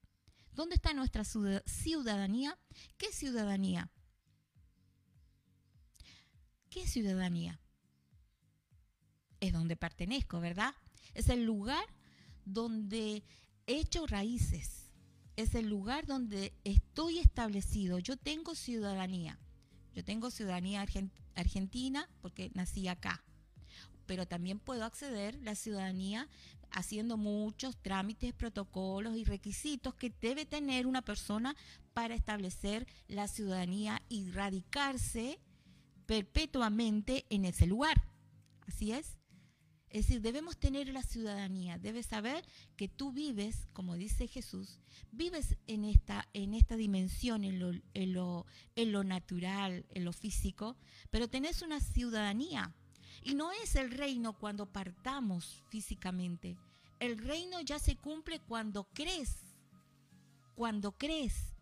[0.54, 2.58] ¿Dónde está nuestra ciudadanía?
[2.98, 3.92] ¿Qué ciudadanía?
[6.70, 7.60] ¿Qué ciudadanía?
[9.40, 10.74] Es donde pertenezco, ¿verdad?
[11.14, 11.86] Es el lugar
[12.46, 13.24] donde
[13.68, 14.87] hecho raíces.
[15.38, 18.00] Es el lugar donde estoy establecido.
[18.00, 19.40] Yo tengo ciudadanía.
[19.94, 20.86] Yo tengo ciudadanía
[21.36, 23.24] argentina porque nací acá.
[24.08, 26.28] Pero también puedo acceder la ciudadanía
[26.72, 31.56] haciendo muchos trámites, protocolos y requisitos que debe tener una persona
[31.94, 35.40] para establecer la ciudadanía y radicarse
[36.06, 38.04] perpetuamente en ese lugar.
[38.68, 39.18] Así es.
[39.90, 42.46] Es decir, debemos tener la ciudadanía, debes saber
[42.76, 44.80] que tú vives, como dice Jesús,
[45.12, 48.46] vives en esta, en esta dimensión, en lo, en, lo,
[48.76, 50.76] en lo natural, en lo físico,
[51.10, 52.76] pero tenés una ciudadanía.
[53.24, 56.58] Y no es el reino cuando partamos físicamente.
[57.00, 59.38] El reino ya se cumple cuando crees,
[60.56, 61.54] cuando crees.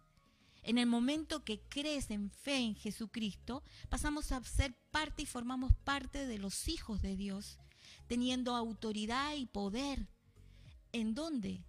[0.64, 5.74] En el momento que crees en fe en Jesucristo, pasamos a ser parte y formamos
[5.84, 7.60] parte de los hijos de Dios
[8.08, 10.08] teniendo autoridad y poder.
[10.92, 11.64] ¿En dónde?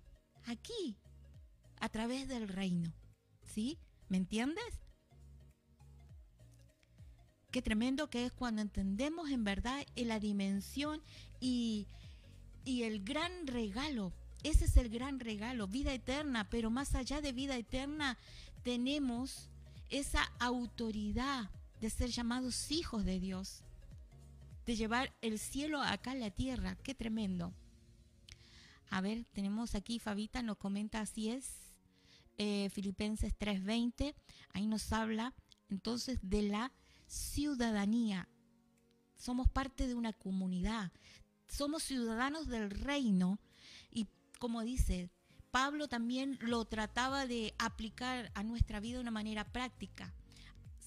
[0.44, 0.96] Aquí,
[1.80, 2.92] a través del reino.
[3.42, 3.78] ¿Sí?
[4.08, 4.64] ¿Me entiendes?
[7.50, 11.02] Qué tremendo que es cuando entendemos en verdad la dimensión
[11.40, 11.86] y,
[12.64, 14.12] y el gran regalo.
[14.42, 18.18] Ese es el gran regalo, vida eterna, pero más allá de vida eterna
[18.62, 19.48] tenemos
[19.88, 23.62] esa autoridad de ser llamados hijos de Dios
[24.66, 26.76] de llevar el cielo acá a la tierra.
[26.82, 27.54] Qué tremendo.
[28.90, 31.74] A ver, tenemos aquí, Fabita nos comenta así es,
[32.38, 34.14] eh, Filipenses 3:20,
[34.52, 35.34] ahí nos habla
[35.70, 36.72] entonces de la
[37.06, 38.28] ciudadanía.
[39.16, 40.92] Somos parte de una comunidad,
[41.48, 43.38] somos ciudadanos del reino
[43.90, 45.10] y como dice,
[45.50, 50.12] Pablo también lo trataba de aplicar a nuestra vida de una manera práctica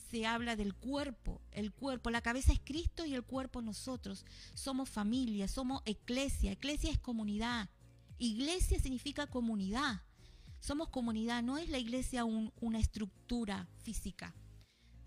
[0.09, 4.25] se habla del cuerpo, el cuerpo, la cabeza es Cristo y el cuerpo nosotros.
[4.53, 7.69] Somos familia, somos eclesia, eclesia es comunidad.
[8.17, 10.01] Iglesia significa comunidad.
[10.59, 14.35] Somos comunidad, no es la iglesia una estructura física.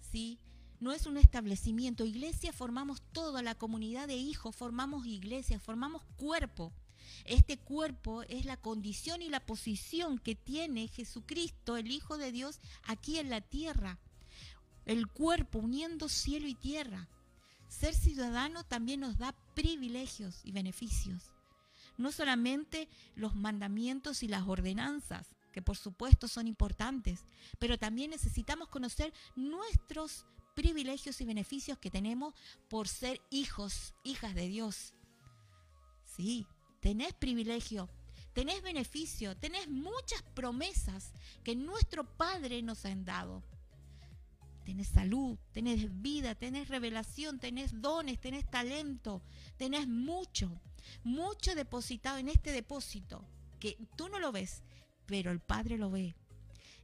[0.00, 0.38] ¿Sí?
[0.80, 2.04] No es un establecimiento.
[2.04, 6.72] Iglesia formamos toda la comunidad de hijos, formamos iglesia, formamos cuerpo.
[7.24, 12.60] Este cuerpo es la condición y la posición que tiene Jesucristo, el Hijo de Dios,
[12.84, 13.98] aquí en la tierra
[14.86, 17.08] el cuerpo uniendo cielo y tierra.
[17.68, 21.32] Ser ciudadano también nos da privilegios y beneficios.
[21.96, 27.24] No solamente los mandamientos y las ordenanzas, que por supuesto son importantes,
[27.58, 32.34] pero también necesitamos conocer nuestros privilegios y beneficios que tenemos
[32.68, 34.94] por ser hijos, hijas de Dios.
[36.04, 36.46] Sí,
[36.80, 37.88] tenés privilegio,
[38.32, 43.42] tenés beneficio, tenés muchas promesas que nuestro Padre nos ha dado
[44.64, 49.22] tenés salud, tenés vida, tenés revelación, tenés dones, tenés talento,
[49.56, 50.60] tenés mucho,
[51.04, 53.24] mucho depositado en este depósito,
[53.58, 54.62] que tú no lo ves,
[55.06, 56.14] pero el Padre lo ve,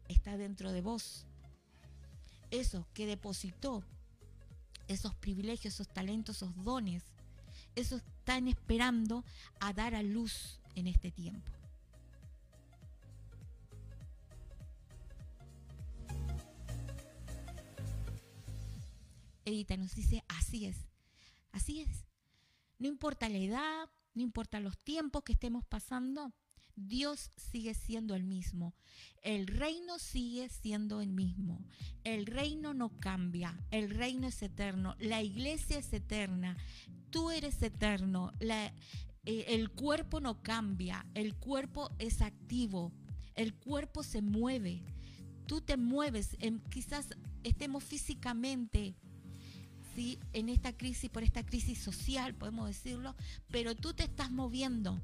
[0.08, 1.26] está dentro de vos.
[2.50, 3.84] Eso que depositó,
[4.88, 7.04] esos privilegios, esos talentos, esos dones,
[7.74, 9.24] eso están esperando
[9.60, 11.57] a dar a luz en este tiempo.
[19.48, 20.76] Edita nos dice, así es,
[21.52, 22.04] así es.
[22.78, 26.32] No importa la edad, no importa los tiempos que estemos pasando,
[26.86, 28.74] Dios sigue siendo el mismo.
[29.22, 31.64] El reino sigue siendo el mismo.
[32.04, 33.58] El reino no cambia.
[33.70, 34.94] El reino es eterno.
[35.00, 36.56] La iglesia es eterna.
[37.10, 38.32] Tú eres eterno.
[38.40, 38.72] Eh,
[39.24, 41.04] el cuerpo no cambia.
[41.14, 42.92] El cuerpo es activo.
[43.34, 44.82] El cuerpo se mueve.
[45.46, 46.36] Tú te mueves.
[46.70, 47.08] quizás
[47.42, 48.94] estemos físicamente
[50.32, 53.14] en esta crisis, por esta crisis social, podemos decirlo,
[53.50, 55.00] pero tú te estás moviendo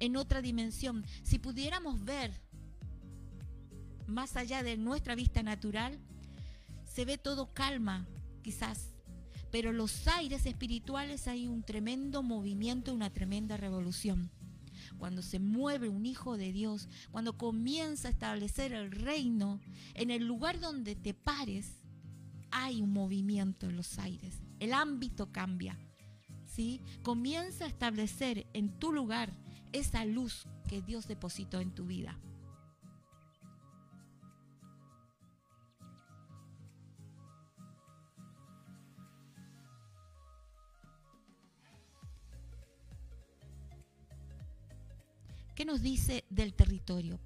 [0.00, 1.04] en otra dimensión.
[1.22, 2.32] Si pudiéramos ver
[4.06, 5.98] más allá de nuestra vista natural,
[6.84, 8.06] se ve todo calma,
[8.42, 8.94] quizás,
[9.50, 14.30] pero los aires espirituales hay un tremendo movimiento, una tremenda revolución.
[14.98, 19.60] Cuando se mueve un hijo de Dios, cuando comienza a establecer el reino
[19.94, 21.82] en el lugar donde te pares,
[22.58, 25.78] hay un movimiento en los aires, el ámbito cambia.
[26.46, 26.80] ¿sí?
[27.02, 29.30] Comienza a establecer en tu lugar
[29.72, 32.18] esa luz que Dios depositó en tu vida.
[45.54, 47.20] ¿Qué nos dice del territorio?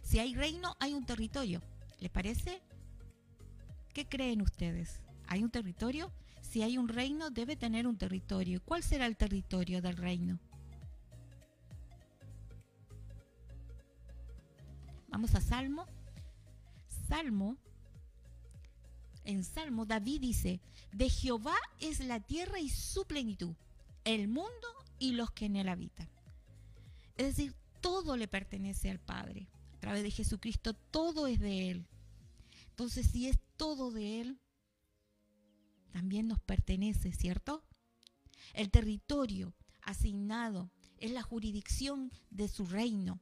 [0.00, 1.60] Si hay reino, hay un territorio.
[2.00, 2.62] ¿Les parece?
[3.92, 5.00] ¿Qué creen ustedes?
[5.26, 6.10] ¿Hay un territorio?
[6.40, 8.62] Si hay un reino, debe tener un territorio.
[8.64, 10.38] ¿Cuál será el territorio del reino?
[15.08, 15.86] Vamos a Salmo.
[17.08, 17.56] Salmo.
[19.24, 20.60] En Salmo David dice,
[20.92, 23.54] de Jehová es la tierra y su plenitud,
[24.04, 26.08] el mundo y los que en él habitan.
[27.16, 29.46] Es decir, todo le pertenece al Padre.
[29.74, 31.86] A través de Jesucristo todo es de Él.
[32.70, 34.40] Entonces, si es todo de Él,
[35.92, 37.64] también nos pertenece, ¿cierto?
[38.54, 43.20] El territorio asignado es la jurisdicción de su reino.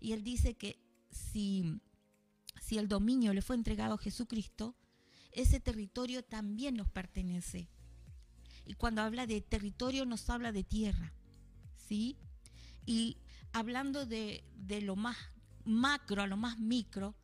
[0.00, 1.80] Y Él dice que si,
[2.60, 4.76] si el dominio le fue entregado a Jesucristo,
[5.32, 7.68] ese territorio también nos pertenece.
[8.64, 11.12] Y cuando habla de territorio nos habla de tierra,
[11.76, 12.16] ¿sí?
[12.84, 13.18] Y
[13.52, 14.44] hablando de,
[14.82, 15.16] lo más
[15.64, 17.14] macro a lo más micro,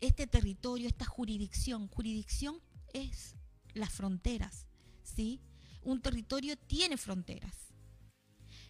[0.00, 2.60] este territorio, esta jurisdicción, jurisdicción
[2.92, 3.34] es
[3.74, 4.66] las fronteras,
[5.02, 5.40] ¿sí?
[5.82, 7.54] Un territorio tiene fronteras.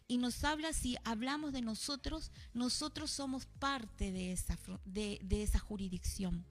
[0.06, 5.58] Y nos habla, si hablamos de nosotros, nosotros somos parte de esa, de, de esa
[5.58, 6.46] jurisdicción.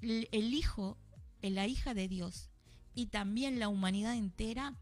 [0.00, 0.96] El, el hijo,
[1.42, 2.50] la hija de Dios
[2.94, 4.74] y también la humanidad entera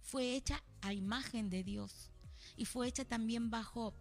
[0.00, 2.10] fue hecha a imagen de Dios
[2.56, 3.94] y fue hecha también bajo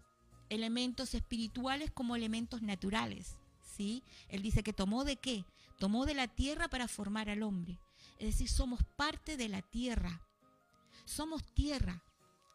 [0.50, 3.37] elementos espirituales como elementos naturales.
[4.30, 5.46] Él dice que tomó de qué?
[5.80, 7.80] Tomó de la tierra para formar al hombre.
[8.20, 10.22] Es decir, somos parte de la tierra.
[11.06, 12.04] Somos tierra.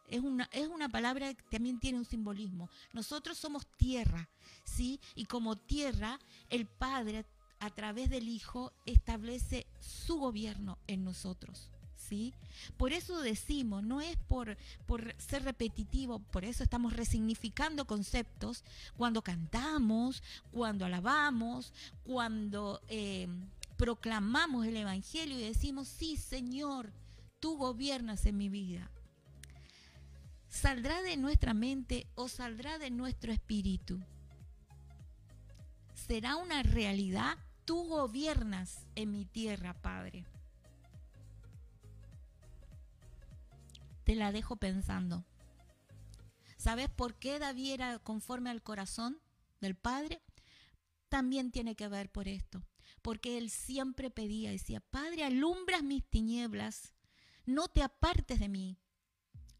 [0.07, 2.69] Es una, es una palabra que también tiene un simbolismo.
[2.91, 4.29] Nosotros somos tierra,
[4.63, 4.99] ¿sí?
[5.15, 7.25] Y como tierra, el Padre,
[7.59, 11.72] a través del Hijo, establece su gobierno en nosotros.
[12.07, 12.33] ¿Sí?
[12.77, 18.63] Por eso decimos, no es por, por ser repetitivo, por eso estamos resignificando conceptos
[18.95, 23.27] cuando cantamos, cuando alabamos, cuando eh,
[23.77, 26.91] proclamamos el Evangelio y decimos, sí, Señor,
[27.39, 28.89] tú gobiernas en mi vida.
[30.47, 33.99] ¿Saldrá de nuestra mente o saldrá de nuestro espíritu?
[35.95, 37.37] ¿Será una realidad?
[37.65, 40.25] Tú gobiernas en mi tierra, Padre.
[44.03, 45.25] Te la dejo pensando.
[46.57, 49.19] ¿Sabes por qué David era conforme al corazón
[49.59, 50.21] del Padre?
[51.09, 52.63] También tiene que ver por esto.
[53.01, 56.93] Porque él siempre pedía, decía, Padre, alumbras mis tinieblas,
[57.45, 58.77] no te apartes de mí.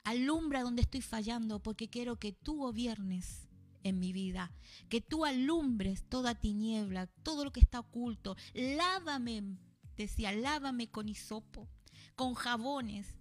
[0.05, 3.49] Alumbra donde estoy fallando, porque quiero que tú gobiernes
[3.83, 4.51] en mi vida,
[4.89, 8.35] que tú alumbres toda tiniebla, todo lo que está oculto.
[8.53, 9.57] Lávame,
[9.97, 11.67] decía, lávame con hisopo,
[12.15, 13.15] con jabones,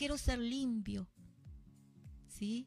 [0.00, 1.06] quiero ser limpio.
[2.26, 2.66] ¿Sí?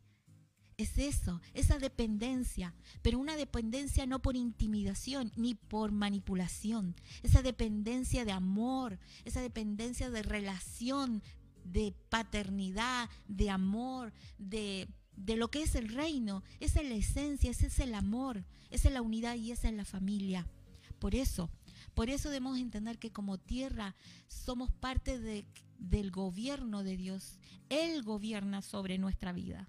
[0.77, 8.23] Es eso, esa dependencia, pero una dependencia no por intimidación ni por manipulación, esa dependencia
[8.23, 11.23] de amor, esa dependencia de relación,
[11.63, 16.43] de paternidad, de amor, de, de lo que es el reino.
[16.59, 19.73] Esa es la esencia, ese es el amor, esa es la unidad y esa es
[19.73, 20.47] la familia.
[20.99, 21.49] Por eso,
[21.95, 23.95] por eso debemos entender que como tierra
[24.27, 25.45] somos parte de,
[25.83, 27.39] del gobierno de Dios.
[27.69, 29.67] Él gobierna sobre nuestra vida.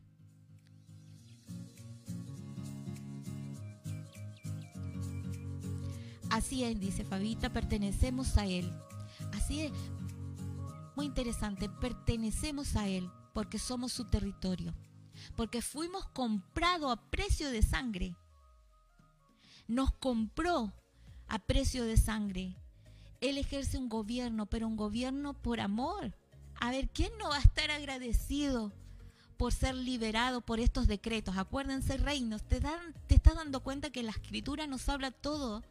[6.31, 8.69] Así es, dice Fabita, pertenecemos a Él.
[9.33, 9.73] Así es,
[10.97, 14.75] muy interesante, pertenecemos a Él porque somos su territorio,
[15.37, 18.17] porque fuimos comprados a precio de sangre.
[19.69, 20.73] Nos compró
[21.29, 22.57] a precio de sangre.
[23.25, 26.15] Él ejerce un gobierno, pero un gobierno por amor.
[26.61, 28.71] A ver, ¿quién no va a estar agradecido
[29.39, 31.39] por ser liberado por estos decretos?
[31.39, 35.63] Acuérdense, reinos, te, dan, te estás dando cuenta que la escritura nos habla todo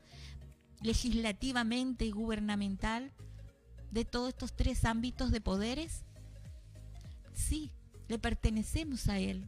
[0.81, 3.11] legislativamente y gubernamental
[3.91, 6.05] de todos estos tres ámbitos de poderes.
[7.35, 7.71] Sí,
[8.07, 9.45] le pertenecemos a Él.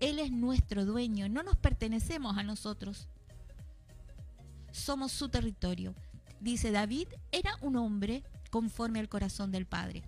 [0.00, 3.06] Él es nuestro dueño, no nos pertenecemos a nosotros.
[4.72, 5.94] Somos su territorio
[6.44, 10.02] dice David, era un hombre conforme al corazón del Padre.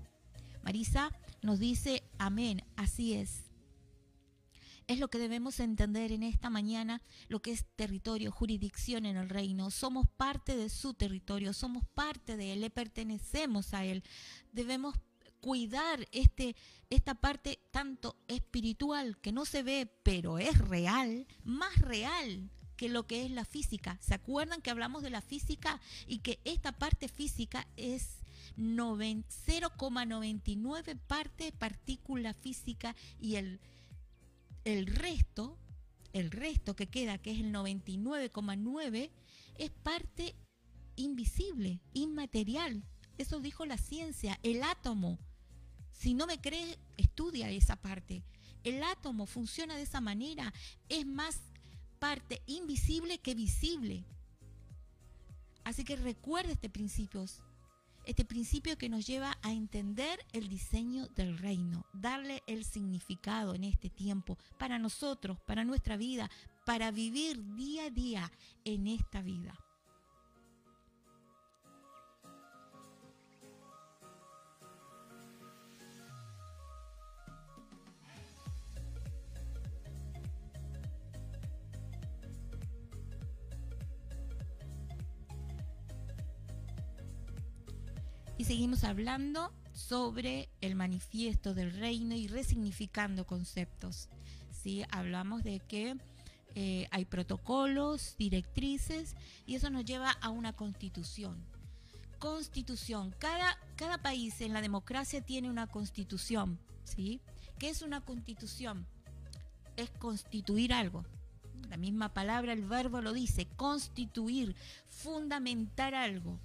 [0.63, 1.11] Marisa
[1.43, 3.45] nos dice, amén, así es.
[4.87, 9.29] Es lo que debemos entender en esta mañana, lo que es territorio, jurisdicción en el
[9.29, 9.71] reino.
[9.71, 14.05] Somos parte de su territorio, somos parte de él, le pertenecemos a él.
[14.53, 14.95] Debemos
[15.41, 16.55] cuidar este,
[16.91, 23.07] esta parte tanto espiritual que no se ve, pero es real, más real que lo
[23.07, 23.99] que es la física.
[24.01, 28.19] ¿Se acuerdan que hablamos de la física y que esta parte física es
[28.57, 33.61] 0,99 parte partícula física y el,
[34.65, 35.57] el resto,
[36.13, 39.11] el resto que queda, que es el 99,9,
[39.59, 40.35] es parte
[40.97, 42.83] invisible, inmaterial.
[43.19, 45.19] Eso dijo la ciencia, el átomo.
[45.93, 48.25] Si no me crees, estudia esa parte.
[48.65, 50.53] El átomo funciona de esa manera,
[50.89, 51.41] es más
[51.99, 54.05] parte invisible que visible.
[55.65, 57.25] Así que recuerda este principio,
[58.05, 63.65] este principio que nos lleva a entender el diseño del reino, darle el significado en
[63.65, 66.31] este tiempo para nosotros, para nuestra vida,
[66.65, 68.33] para vivir día a día
[68.65, 69.59] en esta vida.
[88.47, 94.09] Seguimos hablando sobre el manifiesto del reino y resignificando conceptos.
[94.53, 94.85] ¿sí?
[94.93, 95.97] Hablamos de que
[96.55, 99.17] eh, hay protocolos, directrices
[99.47, 101.45] y eso nos lleva a una constitución.
[102.21, 103.13] Constitución.
[103.19, 106.61] Cada, cada país en la democracia tiene una constitución.
[106.85, 107.21] ¿sí?
[107.59, 108.87] ¿Qué es una constitución?
[109.77, 111.05] Es constituir algo.
[111.69, 114.55] La misma palabra, el verbo lo dice, constituir,
[114.89, 116.39] fundamentar algo.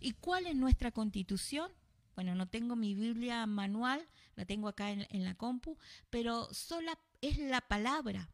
[0.00, 1.70] ¿Y cuál es nuestra constitución?
[2.14, 5.78] Bueno, no tengo mi Biblia manual, la tengo acá en, la compu,
[6.10, 8.28] pero sola es la palabra.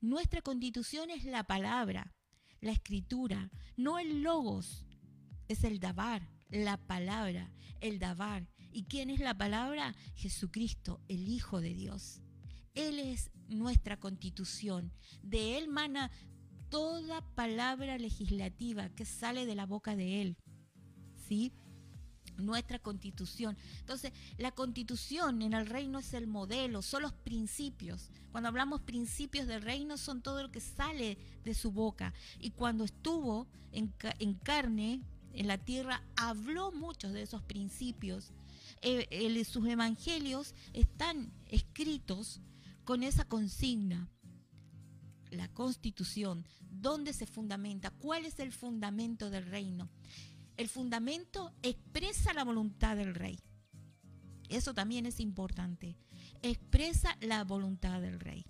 [0.00, 2.14] Nuestra constitución es la palabra,
[2.60, 4.84] la escritura, no el logos,
[5.48, 8.48] es el dabar, la palabra, el dabar.
[8.72, 9.94] ¿Y quién es la palabra?
[10.16, 12.22] Jesucristo, el Hijo de Dios.
[12.74, 14.92] Él es nuestra constitución.
[15.22, 16.10] De Él mana
[16.68, 20.36] toda palabra legislativa que sale de la boca de Él.
[21.26, 21.52] ¿Sí?
[22.38, 23.56] nuestra constitución.
[23.80, 28.10] Entonces, la constitución en el reino es el modelo, son los principios.
[28.30, 32.12] Cuando hablamos principios del reino son todo lo que sale de su boca.
[32.38, 33.88] Y cuando estuvo en,
[34.34, 35.02] carne,
[35.32, 38.32] en la tierra, habló muchos de esos principios.
[38.82, 42.40] Eh, sus evangelios están escritos
[42.84, 44.08] con esa consigna.
[45.30, 47.90] La constitución, ¿dónde se fundamenta?
[47.90, 49.90] ¿Cuál es el fundamento del reino?
[50.56, 53.38] El fundamento expresa la voluntad del rey.
[54.48, 55.96] Eso también es importante.
[56.42, 58.46] Expresa la voluntad del rey.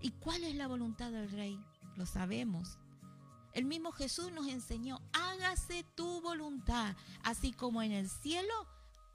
[0.00, 1.58] ¿Y cuál es la voluntad del rey?
[1.96, 2.78] Lo sabemos.
[3.52, 8.66] El mismo Jesús nos enseñó, hágase tu voluntad, así como en el cielo,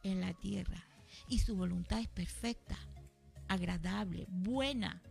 [0.03, 0.85] en la tierra.
[1.27, 2.77] Y su voluntad es perfecta,
[3.47, 5.01] agradable, buena,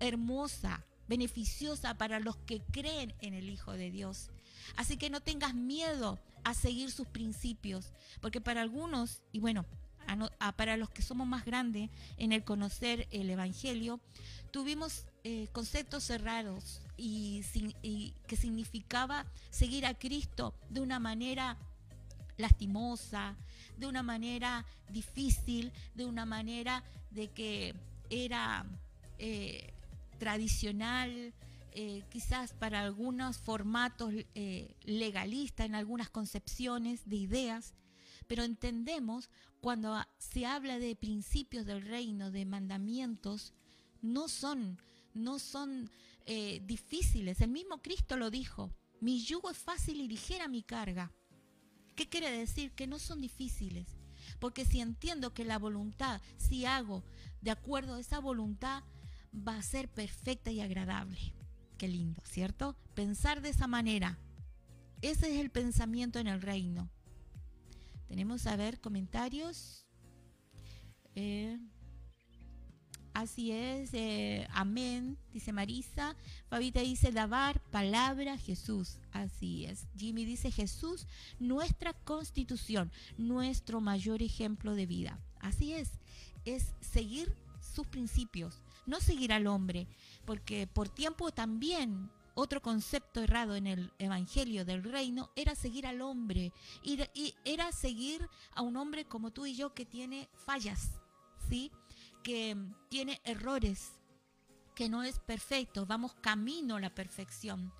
[0.00, 4.30] hermosa, beneficiosa para los que creen en el Hijo de Dios.
[4.76, 9.66] Así que no tengas miedo a seguir sus principios, porque para algunos, y bueno,
[10.54, 13.98] para los que somos más grandes en el conocer el Evangelio,
[14.52, 17.42] tuvimos eh, conceptos cerrados y,
[18.28, 21.56] que significaba seguir a Cristo de una manera
[22.36, 23.34] lastimosa,
[23.76, 27.74] de una manera difícil, de una manera de que
[28.08, 28.64] era
[29.18, 29.72] eh,
[30.20, 31.32] tradicional,
[31.78, 37.74] eh, quizás para algunos formatos eh, legalistas, en algunas concepciones de ideas,
[38.26, 39.28] pero entendemos
[39.60, 43.52] cuando se habla de principios del reino, de mandamientos,
[44.00, 44.78] no son,
[45.12, 45.90] no son
[46.24, 47.42] eh, difíciles.
[47.42, 48.72] El mismo Cristo lo dijo,
[49.02, 51.12] mi yugo es fácil y ligera mi carga.
[51.94, 52.72] ¿Qué quiere decir?
[52.72, 53.98] Que no son difíciles.
[54.40, 57.04] Porque si entiendo que la voluntad, si hago
[57.42, 58.82] de acuerdo a esa voluntad,
[59.34, 61.35] va a ser perfecta y agradable.
[61.78, 62.74] Qué lindo, ¿cierto?
[62.94, 64.18] Pensar de esa manera.
[65.02, 66.88] Ese es el pensamiento en el reino.
[68.08, 69.84] Tenemos a ver comentarios.
[71.14, 71.58] Eh,
[73.12, 76.16] así es, eh, amén, dice Marisa.
[76.48, 78.98] Fabita dice, lavar, palabra, Jesús.
[79.12, 79.86] Así es.
[79.96, 81.06] Jimmy dice, Jesús,
[81.38, 85.20] nuestra constitución, nuestro mayor ejemplo de vida.
[85.40, 85.90] Así es,
[86.46, 87.34] es seguir
[87.76, 89.86] sus principios, no seguir al hombre,
[90.24, 96.00] porque por tiempo también otro concepto errado en el Evangelio del Reino era seguir al
[96.00, 96.52] hombre,
[96.82, 96.98] y,
[97.44, 100.90] era seguir a un hombre como tú y yo que tiene fallas,
[101.48, 101.70] ¿sí?
[102.22, 102.56] que
[102.88, 103.92] tiene errores,
[104.74, 107.72] que no es perfecto, vamos camino a la perfección.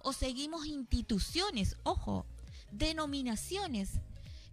[0.00, 2.26] O seguimos instituciones, ojo,
[2.70, 4.00] denominaciones,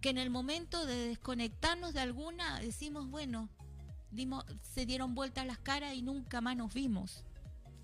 [0.02, 3.50] que en el momento de desconectarnos de alguna decimos, bueno,
[4.62, 7.24] se dieron vueltas las caras y nunca más nos vimos.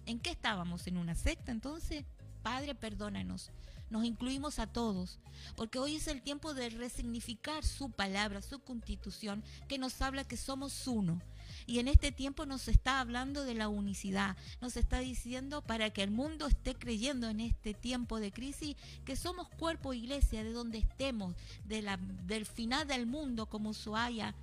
[0.05, 0.87] ¿En qué estábamos?
[0.87, 2.05] ¿En una secta entonces?
[2.43, 3.51] Padre, perdónanos.
[3.89, 5.19] Nos incluimos a todos,
[5.55, 10.37] porque hoy es el tiempo de resignificar su palabra, su constitución, que nos habla que
[10.37, 11.21] somos uno.
[11.67, 16.03] Y en este tiempo nos está hablando de la unicidad, nos está diciendo para que
[16.03, 20.79] el mundo esté creyendo en este tiempo de crisis que somos cuerpo iglesia de donde
[20.79, 24.35] estemos, del final del mundo como Ushuaia,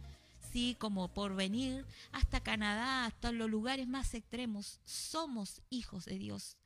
[0.53, 6.59] así como por venir hasta Canadá, hasta los lugares más extremos, somos hijos de Dios,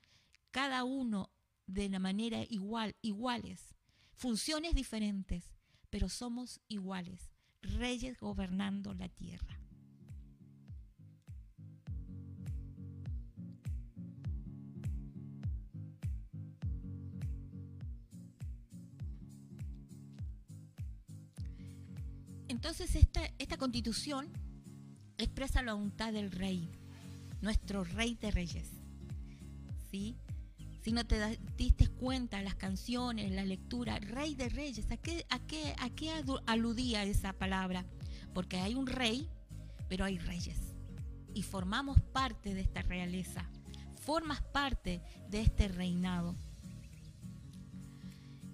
[0.51, 1.31] cada uno
[1.69, 3.77] de la manera igual, iguales.
[4.13, 5.45] funciones diferentes,
[5.89, 7.31] pero somos iguales,
[7.63, 9.61] reyes gobernando la tierra.
[22.49, 24.29] Entonces esta, esta constitución
[25.19, 26.71] expresa la voluntad del rey,
[27.41, 28.69] nuestro rey de reyes.
[29.91, 30.17] ¿Sí?
[30.83, 35.41] Si no te diste cuenta, las canciones, la lectura, rey de reyes, ¿a qué, a
[35.41, 36.13] qué, a qué
[36.47, 37.85] aludía esa palabra?
[38.33, 39.29] Porque hay un rey,
[39.89, 40.77] pero hay reyes.
[41.35, 43.51] Y formamos parte de esta realeza.
[44.01, 46.37] Formas parte de este reinado.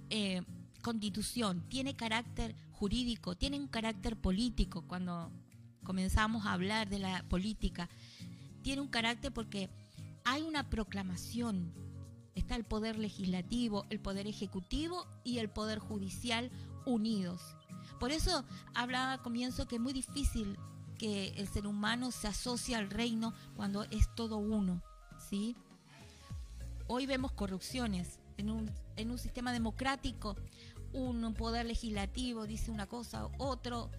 [0.08, 0.40] Eh,
[0.80, 5.30] constitución tiene carácter jurídico, tiene un carácter político cuando
[5.84, 7.88] comenzamos a hablar de la política.
[8.62, 9.70] Tiene un carácter porque
[10.24, 11.72] hay una proclamación
[12.34, 16.50] está el poder legislativo, el poder ejecutivo y el poder judicial
[16.84, 17.40] unidos.
[18.00, 20.58] Por eso hablaba al comienzo que es muy difícil
[20.98, 24.82] que el ser humano se asocie al reino cuando es todo uno,
[25.30, 25.54] ¿sí?
[26.88, 30.34] Hoy vemos corrupciones en un, en un sistema democrático,
[30.92, 33.90] un poder legislativo dice una cosa, otro,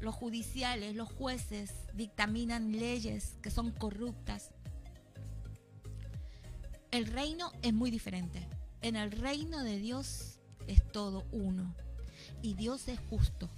[0.00, 4.50] los judiciales, los jueces dictaminan leyes que son corruptas.
[6.90, 8.48] El reino es muy diferente.
[8.82, 11.74] En el reino de Dios es todo uno.
[12.42, 13.48] Y Dios es justo.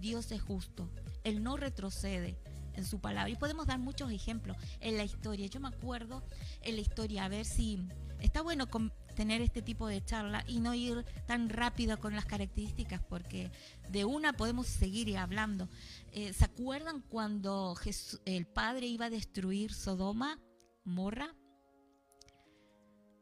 [0.00, 0.88] Dios es justo.
[1.24, 2.38] Él no retrocede
[2.74, 3.30] en su palabra.
[3.30, 5.46] Y podemos dar muchos ejemplos en la historia.
[5.46, 6.22] Yo me acuerdo
[6.62, 7.86] en la historia, a ver si
[8.20, 8.68] está bueno
[9.14, 13.50] tener este tipo de charla y no ir tan rápido con las características, porque
[13.88, 15.68] de una podemos seguir hablando.
[16.12, 17.76] Eh, ¿Se acuerdan cuando
[18.24, 20.38] el Padre iba a destruir Sodoma,
[20.84, 21.34] Morra?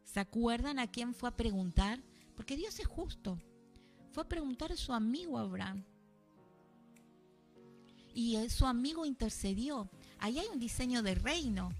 [0.04, 2.02] ¿Se acuerdan a quién fue a preguntar?
[2.34, 3.38] Porque Dios es justo.
[4.12, 5.84] Fue a preguntar a su amigo Abraham.
[8.12, 9.88] Y su amigo intercedió.
[10.18, 11.70] Ahí hay un diseño de reino.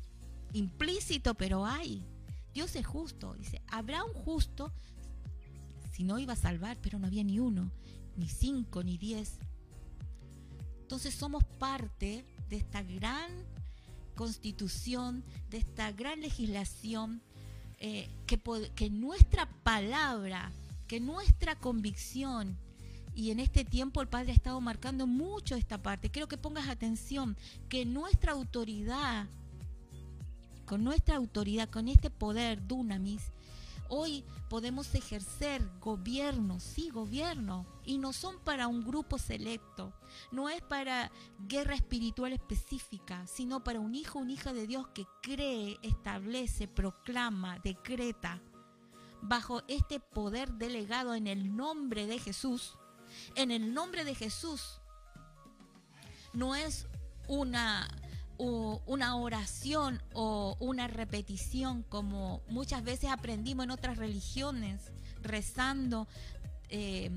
[0.53, 2.05] Implícito, pero hay.
[2.53, 3.35] Dios es justo.
[3.35, 4.73] Dice, habrá un justo
[5.93, 7.71] si no iba a salvar, pero no había ni uno,
[8.17, 9.39] ni cinco, ni diez.
[10.81, 13.31] Entonces somos parte de esta gran
[14.15, 17.23] constitución, de esta gran legislación
[17.79, 18.41] eh, que,
[18.75, 20.53] que nuestra palabra,
[20.87, 22.59] que nuestra convicción,
[23.15, 26.69] y en este tiempo el Padre ha estado marcando mucho esta parte, quiero que pongas
[26.69, 27.37] atención,
[27.69, 29.27] que nuestra autoridad,
[30.71, 33.33] con nuestra autoridad, con este poder, dunamis,
[33.93, 39.93] Hoy podemos ejercer gobierno, sí, gobierno, y no son para un grupo selecto,
[40.31, 41.11] no es para
[41.49, 47.59] guerra espiritual específica, sino para un hijo, una hija de Dios que cree, establece, proclama,
[47.65, 48.41] decreta,
[49.23, 52.77] bajo este poder delegado en el nombre de Jesús,
[53.35, 54.81] en el nombre de Jesús,
[56.33, 56.87] no es
[57.27, 57.89] una
[58.41, 66.09] una oración o una repetición como muchas veces aprendimos en otras religiones, rezando,
[66.71, 67.11] eh,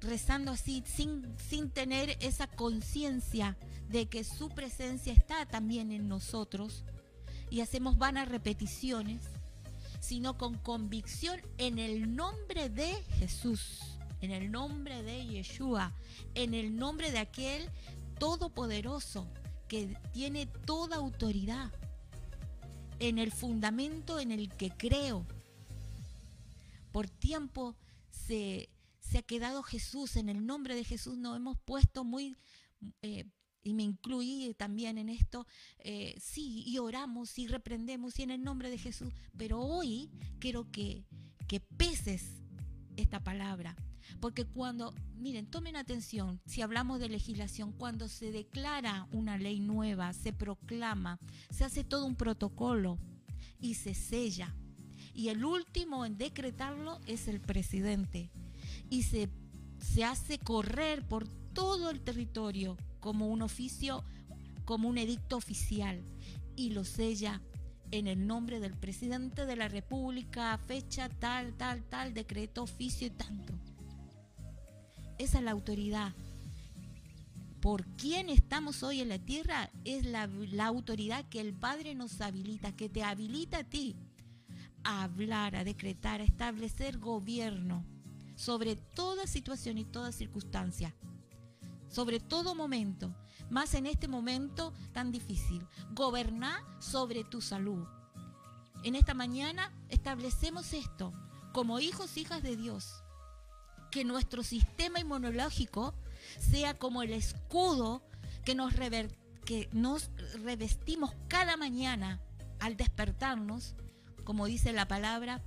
[0.00, 3.56] rezando así, sin, sin tener esa conciencia
[3.88, 6.84] de que su presencia está también en nosotros
[7.48, 9.22] y hacemos vanas repeticiones,
[10.00, 15.92] sino con convicción en el nombre de Jesús, en el nombre de Yeshua,
[16.34, 17.70] en el nombre de aquel
[18.18, 19.28] todopoderoso
[19.72, 21.72] que tiene toda autoridad,
[22.98, 25.26] en el fundamento en el que creo.
[26.92, 27.74] Por tiempo
[28.10, 28.68] se,
[29.16, 32.36] ha quedado Jesús, en el nombre de Jesús nos hemos puesto muy,
[33.00, 33.24] eh,
[33.62, 35.46] y me incluí también en esto,
[35.78, 40.70] eh, sí, y oramos y reprendemos, y en el nombre de Jesús, pero hoy quiero
[40.70, 41.06] que,
[41.48, 42.42] que peses
[42.98, 43.74] esta palabra
[44.20, 50.12] porque cuando, miren, tomen atención, si hablamos de legislación, cuando se declara una ley nueva,
[50.12, 51.18] se proclama,
[51.50, 52.98] se hace todo un protocolo
[53.60, 54.54] y se sella.
[55.14, 58.30] Y el último en decretarlo es el presidente.
[58.88, 59.28] Y se,
[59.78, 64.04] se hace correr por todo el territorio como un oficio,
[64.64, 66.02] como un edicto oficial.
[66.56, 67.42] Y lo sella
[67.92, 73.10] en el nombre del presidente de la República, fecha tal, tal, tal, decreto, oficio y
[73.10, 73.52] tanto.
[75.22, 76.12] Esa es la autoridad.
[77.60, 79.70] ¿Por quién estamos hoy en la tierra?
[79.84, 80.28] Es la,
[80.66, 83.94] autoridad que el Padre nos habilita, que te habilita a ti
[84.82, 87.84] a hablar, a decretar, a establecer gobierno
[88.34, 90.92] sobre toda situación y toda circunstancia,
[91.88, 93.14] sobre todo momento,
[93.48, 95.64] más en este momento tan difícil.
[95.94, 97.86] Gobernar sobre tu salud.
[98.82, 101.12] En esta mañana establecemos esto
[101.52, 103.01] como hijos, hijas de Dios
[103.92, 105.94] que nuestro sistema inmunológico
[106.38, 108.02] sea como el escudo
[108.44, 108.72] que nos,
[109.44, 110.10] que nos
[110.42, 112.18] revestimos cada mañana
[112.58, 113.76] al despertarnos,
[114.24, 115.42] como dice la palabra,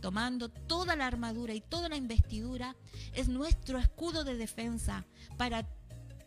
[0.00, 2.76] tomando toda la armadura y toda la investidura,
[3.12, 5.04] es nuestro escudo de defensa
[5.36, 5.68] para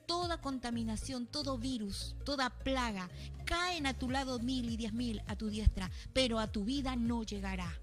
[0.05, 3.09] toda contaminación, todo virus, toda plaga.
[3.45, 6.95] Caen a tu lado mil y diez mil a tu diestra, pero a tu vida
[6.95, 7.73] no llegará.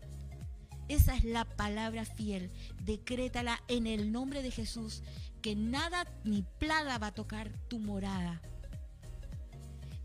[0.93, 2.51] Esa es la palabra fiel.
[2.85, 5.03] Decrétala en el nombre de Jesús,
[5.41, 8.43] que nada ni plaga va a tocar tu morada.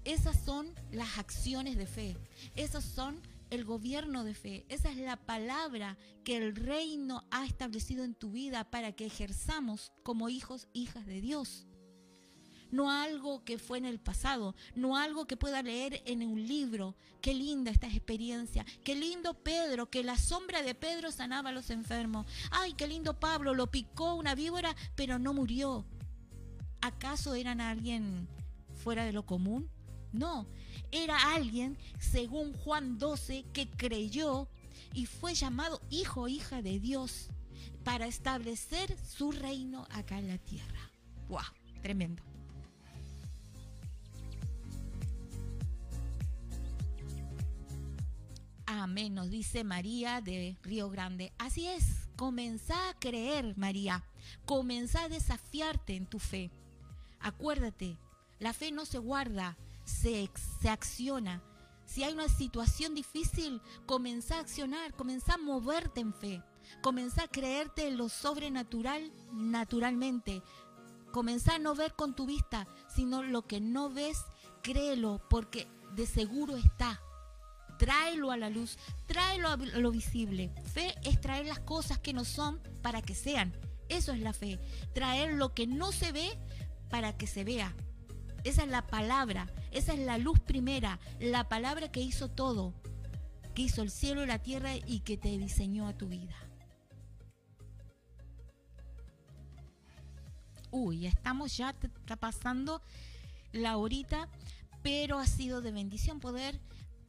[0.06, 2.16] Esas son las acciones de fe.
[2.56, 3.20] Esas son
[3.50, 4.66] el gobierno de fe.
[4.70, 9.92] Esa es la palabra que el reino ha establecido en tu vida para que ejerzamos
[10.04, 11.68] como hijos, hijas de Dios
[12.72, 16.96] no algo que fue en el pasado, no algo que pueda leer en un libro.
[17.22, 21.70] Qué linda esta experiencia, qué lindo Pedro, que la sombra de Pedro sanaba a los
[21.70, 22.26] enfermos.
[22.52, 25.86] Ay, qué lindo Pablo, lo picó una víbora, pero no murió.
[26.82, 28.28] ¿Acaso eran alguien
[28.76, 29.70] fuera de lo común?
[30.14, 30.48] No,
[30.92, 34.48] era alguien, según Juan 12, que creyó
[34.94, 37.30] y fue llamado hijo o hija de Dios
[37.84, 40.92] para establecer su reino acá en la tierra.
[41.30, 41.42] ¡Wow!
[41.82, 42.27] Tremendo.
[48.70, 51.32] Amén, nos dice María de Río Grande.
[51.38, 54.04] Así es, comenzá a creer, María.
[54.46, 56.52] Comenzá a desafiarte en tu fe.
[57.22, 57.98] Acuérdate,
[58.40, 61.42] la fe no se guarda, se, se acciona.
[61.86, 66.44] Si hay una situación difícil, comenzá a accionar, comenzá a moverte en fe.
[66.82, 70.44] Comenzá a creerte en lo sobrenatural naturalmente.
[71.14, 74.26] Comenzá a no ver con tu vista, sino lo que no ves,
[74.62, 77.02] créelo, porque de seguro está
[77.78, 80.52] tráelo a la luz, tráelo a lo visible.
[80.74, 83.54] Fe es traer las cosas que no son para que sean.
[83.90, 84.60] Eso es la fe.
[84.94, 86.38] Traer lo que no se ve
[86.90, 87.76] para que se vea.
[88.44, 92.74] Esa es la palabra, esa es la luz primera, la palabra que hizo todo,
[93.54, 96.36] que hizo el cielo y la tierra y que te diseñó a tu vida.
[100.72, 102.82] Uy, estamos ya está pasando
[103.52, 104.30] la horita,
[104.82, 106.60] pero ha sido de bendición poder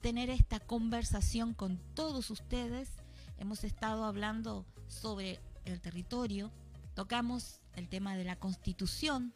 [0.01, 2.90] tener esta conversación con todos ustedes.
[3.38, 6.53] Hemos estado hablando sobre el territorio,
[6.94, 9.34] tocamos el tema de la constitución,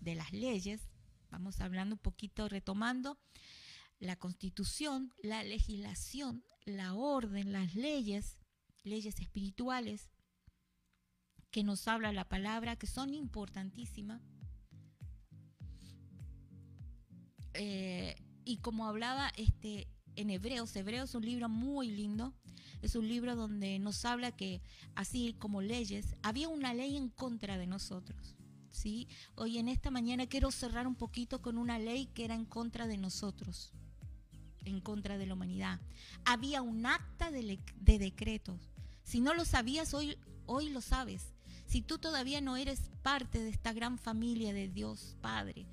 [0.00, 0.80] de las leyes,
[1.30, 3.18] vamos hablando un poquito, retomando
[3.98, 8.38] la constitución, la legislación, la orden, las leyes,
[8.82, 10.10] leyes espirituales,
[11.50, 14.20] que nos habla la palabra, que son importantísimas.
[17.54, 22.34] Eh, y como hablaba este, en Hebreos, Hebreos es un libro muy lindo,
[22.82, 24.60] es un libro donde nos habla que
[24.94, 28.36] así como leyes, había una ley en contra de nosotros.
[28.70, 29.08] ¿sí?
[29.36, 32.86] Hoy en esta mañana quiero cerrar un poquito con una ley que era en contra
[32.86, 33.72] de nosotros,
[34.64, 35.80] en contra de la humanidad.
[36.24, 38.70] Había un acta de, de decretos.
[39.02, 41.32] Si no lo sabías, hoy, hoy lo sabes.
[41.66, 45.66] Si tú todavía no eres parte de esta gran familia de Dios Padre,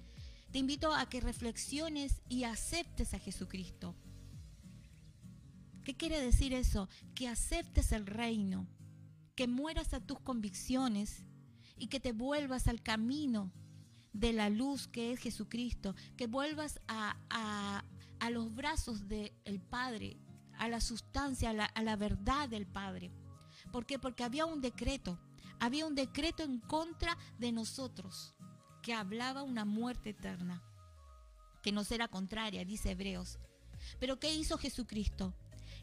[0.51, 3.95] te invito a que reflexiones y aceptes a Jesucristo.
[5.83, 6.89] ¿Qué quiere decir eso?
[7.15, 8.67] Que aceptes el reino,
[9.35, 11.23] que mueras a tus convicciones
[11.77, 13.51] y que te vuelvas al camino
[14.13, 17.83] de la luz que es Jesucristo, que vuelvas a,
[18.29, 20.17] los brazos del Padre,
[20.57, 23.09] a la sustancia, a la, a la verdad del Padre.
[23.71, 23.97] ¿Por qué?
[23.97, 25.17] Porque había un decreto,
[25.59, 28.35] había un decreto en contra de nosotros
[28.81, 30.61] que hablaba una muerte eterna,
[31.61, 33.39] que nos era contraria, dice Hebreos.
[33.99, 35.33] Pero ¿qué hizo Jesucristo?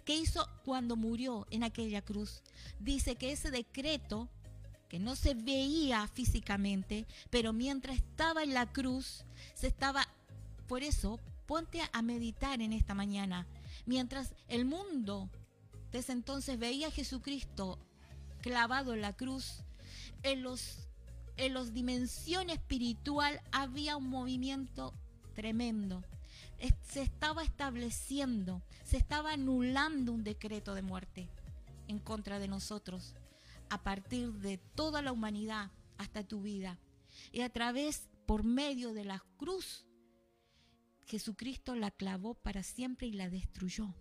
[0.05, 2.43] ¿Qué hizo cuando murió en aquella cruz?
[2.81, 4.29] Dice que ese decreto,
[4.89, 9.25] que no se veía físicamente, pero mientras estaba en la cruz,
[9.55, 10.07] se estaba...
[10.67, 13.47] Por eso, ponte a meditar en esta mañana.
[13.87, 15.31] Mientras el mundo
[15.93, 17.79] desde entonces veía a Jesucristo
[18.43, 19.63] clavado en la cruz,
[20.23, 20.88] en los
[21.39, 24.93] en la dimensión espiritual había un movimiento
[25.35, 26.03] tremendo.
[26.83, 31.29] Se estaba estableciendo, se estaba anulando un decreto de muerte
[31.87, 33.15] en contra de nosotros,
[33.71, 36.79] a partir de toda la humanidad hasta tu vida.
[37.31, 39.87] Y a través, por medio de la cruz,
[41.07, 43.95] Jesucristo la clavó para siempre y la destruyó.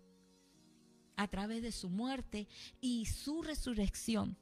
[1.16, 2.48] A través de su muerte
[2.82, 4.38] y su resurrección.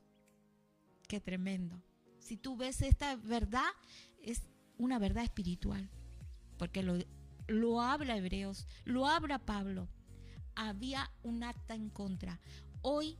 [1.07, 1.81] Qué tremendo
[2.25, 3.69] si tú ves esta verdad,
[4.19, 4.41] es
[4.79, 5.91] una verdad espiritual,
[6.57, 6.97] porque lo,
[7.47, 9.87] lo habla Hebreos, lo habla Pablo.
[10.55, 12.39] Había un acta en contra.
[12.81, 13.19] Hoy,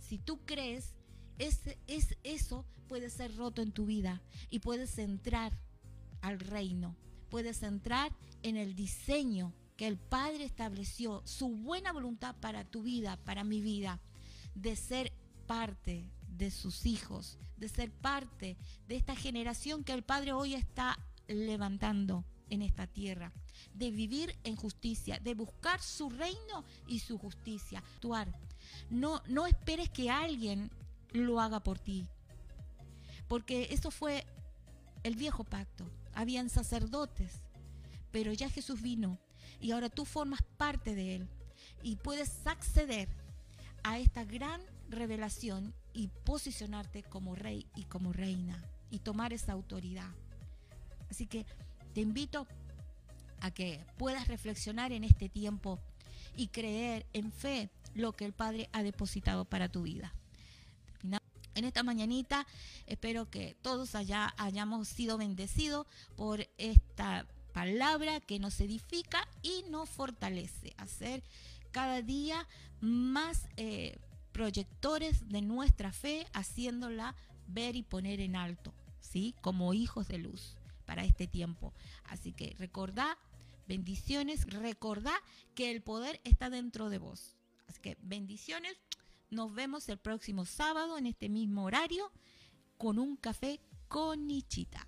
[0.00, 0.96] si tú crees
[1.38, 4.20] es, es, eso puede ser roto en tu vida
[4.50, 5.56] y puedes entrar
[6.20, 6.96] al reino,
[7.28, 13.16] puedes entrar en el diseño que el Padre estableció, su buena voluntad para tu vida,
[13.24, 14.00] para mi vida,
[14.56, 15.12] de ser
[15.46, 18.56] parte de sus hijos, de ser parte
[18.88, 23.32] de esta generación que el Padre hoy está levantando en esta tierra,
[23.74, 28.34] de vivir en justicia, de buscar su reino y su justicia, actuar.
[28.90, 30.70] No, no esperes que alguien
[31.12, 32.06] lo haga por ti,
[33.28, 34.26] porque eso fue
[35.02, 35.88] el viejo pacto.
[36.14, 37.42] Habían sacerdotes,
[38.10, 39.18] pero ya Jesús vino
[39.60, 41.28] y ahora tú formas parte de él
[41.82, 43.08] y puedes acceder
[43.82, 44.60] a esta gran
[44.90, 50.10] revelación y posicionarte como rey y como reina y tomar esa autoridad.
[51.10, 51.46] Así que
[51.94, 52.46] te invito
[53.40, 55.78] a que puedas reflexionar en este tiempo
[56.36, 60.14] y creer en fe lo que el Padre ha depositado para tu vida.
[61.56, 62.46] En esta mañanita
[62.86, 65.86] espero que todos allá hayamos sido bendecidos
[66.16, 71.22] por esta palabra que nos edifica y nos fortalece a ser
[71.72, 72.46] cada día
[72.80, 73.98] más eh,
[74.32, 77.14] proyectores de nuestra fe, haciéndola
[77.46, 79.34] ver y poner en alto, ¿sí?
[79.40, 80.56] Como hijos de luz
[80.86, 81.72] para este tiempo.
[82.04, 83.18] Así que recordá,
[83.66, 85.14] bendiciones, recordá
[85.54, 87.36] que el poder está dentro de vos.
[87.68, 88.76] Así que bendiciones,
[89.30, 92.10] nos vemos el próximo sábado en este mismo horario
[92.78, 94.86] con un café con Nichita.